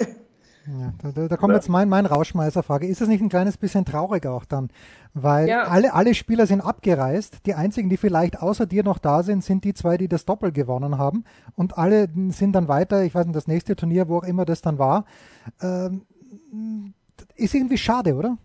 [0.68, 2.88] Ja, da, da kommt jetzt mein, mein Rauschmeißer-Frage.
[2.88, 4.70] Ist es nicht ein kleines bisschen traurig auch dann?
[5.14, 5.64] Weil ja.
[5.64, 7.46] alle, alle Spieler sind abgereist.
[7.46, 10.52] Die einzigen, die vielleicht außer dir noch da sind, sind die zwei, die das Doppel
[10.52, 11.24] gewonnen haben.
[11.56, 14.62] Und alle sind dann weiter, ich weiß nicht, das nächste Turnier, wo auch immer das
[14.62, 15.06] dann war.
[15.62, 16.02] Ähm,
[17.36, 18.38] ist irgendwie schade, oder?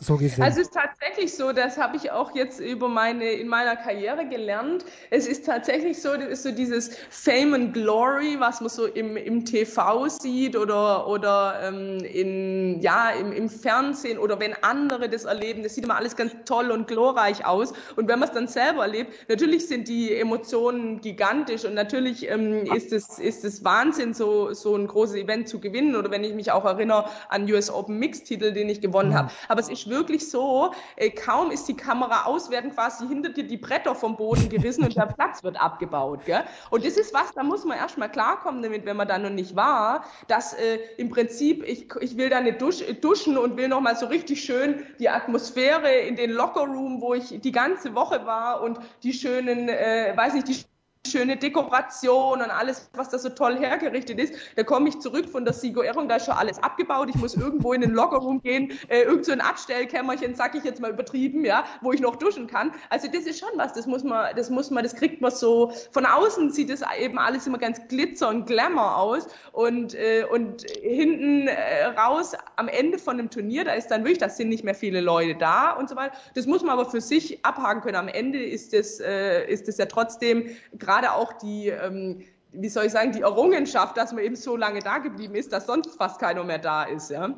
[0.00, 0.42] So gesehen.
[0.42, 4.26] Also es ist tatsächlich so, das habe ich auch jetzt über meine, in meiner Karriere
[4.26, 4.84] gelernt.
[5.10, 9.16] Es ist tatsächlich so, das ist so dieses Fame and Glory, was man so im,
[9.18, 15.26] im TV sieht oder, oder ähm, in, ja, im, im Fernsehen oder wenn andere das
[15.26, 15.62] erleben.
[15.62, 17.74] Das sieht immer alles ganz toll und glorreich aus.
[17.96, 22.64] Und wenn man es dann selber erlebt, natürlich sind die Emotionen gigantisch und natürlich ähm,
[22.74, 25.94] ist es, ist es Wahnsinn, so, so ein großes Event zu gewinnen.
[25.94, 29.14] Oder wenn ich mich auch erinnere an US Open Mix Titel, den ich gewonnen mhm.
[29.14, 29.30] habe.
[29.48, 33.44] Aber es ist wirklich so, äh, kaum ist die Kamera aus, werden quasi hinter dir
[33.44, 36.24] die Bretter vom Boden gerissen und der Platz wird abgebaut.
[36.24, 36.44] Gell?
[36.70, 39.56] Und das ist was, da muss man erstmal klarkommen damit, wenn man da noch nicht
[39.56, 43.96] war, dass äh, im Prinzip, ich, ich will da nicht dusch, duschen und will nochmal
[43.96, 48.78] so richtig schön die Atmosphäre in den Lockerroom, wo ich die ganze Woche war und
[49.02, 50.69] die schönen, äh, weiß nicht, die
[51.06, 54.34] schöne Dekoration und alles, was da so toll hergerichtet ist.
[54.56, 57.08] Da komme ich zurück von der Siegerehrung, da ist schon alles abgebaut.
[57.08, 60.80] Ich muss irgendwo in den Lockerroom gehen, äh, irgend so ein Abstellkämmerchen, sag ich jetzt
[60.80, 62.72] mal übertrieben, ja, wo ich noch duschen kann.
[62.90, 65.72] Also das ist schon was, das muss man, das muss man, das kriegt man so,
[65.90, 70.62] von außen sieht das eben alles immer ganz glitzer und glamour aus und, äh, und
[70.82, 74.64] hinten äh, raus am Ende von dem Turnier, da ist dann wirklich, da sind nicht
[74.64, 76.14] mehr viele Leute da und so weiter.
[76.34, 77.96] Das muss man aber für sich abhaken können.
[77.96, 82.22] Am Ende ist das, äh, ist das ja trotzdem gerade auch die, ähm,
[82.52, 85.66] wie soll ich sagen, die Errungenschaft, dass man eben so lange da geblieben ist, dass
[85.66, 87.30] sonst fast keiner mehr da ist, ja.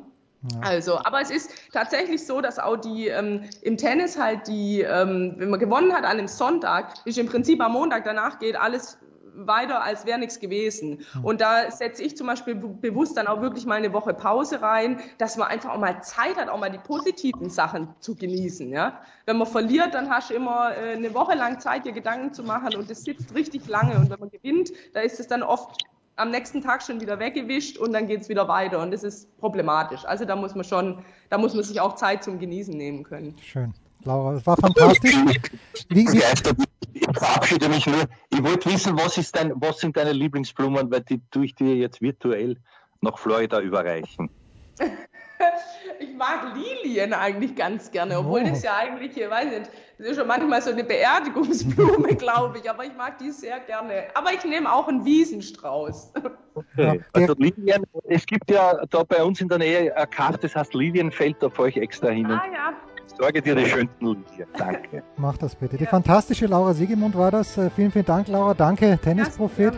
[0.51, 0.59] Ja.
[0.59, 5.35] Also, aber es ist tatsächlich so, dass auch die ähm, im Tennis halt die, ähm,
[5.37, 8.97] wenn man gewonnen hat an einem Sonntag, ist im Prinzip am Montag danach geht alles
[9.35, 11.05] weiter, als wäre nichts gewesen.
[11.13, 11.25] Hm.
[11.25, 14.99] Und da setze ich zum Beispiel bewusst dann auch wirklich mal eine Woche Pause rein,
[15.17, 18.69] dass man einfach auch mal Zeit hat, auch mal die positiven Sachen zu genießen.
[18.69, 19.01] Ja?
[19.25, 22.43] Wenn man verliert, dann hast du immer äh, eine Woche lang Zeit, dir Gedanken zu
[22.43, 23.95] machen und es sitzt richtig lange.
[23.97, 25.83] Und wenn man gewinnt, da ist es dann oft
[26.15, 28.81] am nächsten Tag schon wieder weggewischt und dann geht es wieder weiter.
[28.81, 30.05] Und das ist problematisch.
[30.05, 33.35] Also da muss man schon, da muss man sich auch Zeit zum Genießen nehmen können.
[33.41, 33.73] Schön.
[34.05, 35.15] Laura, das war fantastisch.
[35.89, 36.21] Wie, wie,
[37.13, 38.05] verabschiede mich nur.
[38.29, 41.75] Ich wollte wissen, was, ist dein, was sind deine Lieblingsblumen, weil die tue ich dir
[41.75, 42.57] jetzt virtuell
[43.01, 44.29] nach Florida überreichen.
[45.99, 48.49] ich mag Lilien eigentlich ganz gerne, obwohl Oh.
[48.49, 52.69] das ja eigentlich, ich weiß nicht, das ist schon manchmal so eine Beerdigungsblume, glaube ich,
[52.69, 54.05] aber ich mag die sehr gerne.
[54.15, 56.13] Aber ich nehme auch einen Wiesenstrauß.
[56.55, 57.01] Okay.
[57.13, 60.73] Also Lilien, es gibt ja da bei uns in der Nähe ein Kaff, das heißt
[60.73, 62.73] Lilienfeld, da fahre ich extra hin Ah ja,
[63.17, 64.47] sorge dir die schönsten Lilien.
[64.57, 65.03] Danke.
[65.17, 65.77] Mach das bitte.
[65.77, 67.57] Die fantastische Laura Siegemund war das.
[67.57, 68.53] Äh, Vielen, vielen Dank, Laura.
[68.53, 69.73] Danke, Tennisprophet.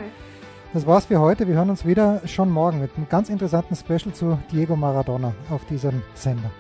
[0.74, 1.48] Das war's für heute.
[1.48, 5.64] Wir hören uns wieder schon morgen mit einem ganz interessanten Special zu Diego Maradona auf
[5.66, 6.52] diesem Sender.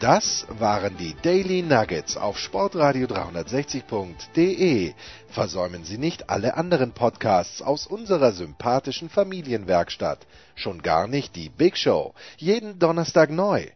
[0.00, 4.94] Das waren die Daily Nuggets auf Sportradio 360.de.
[5.28, 10.26] Versäumen Sie nicht alle anderen Podcasts aus unserer sympathischen Familienwerkstatt.
[10.54, 12.14] Schon gar nicht die Big Show.
[12.38, 13.66] Jeden Donnerstag neu.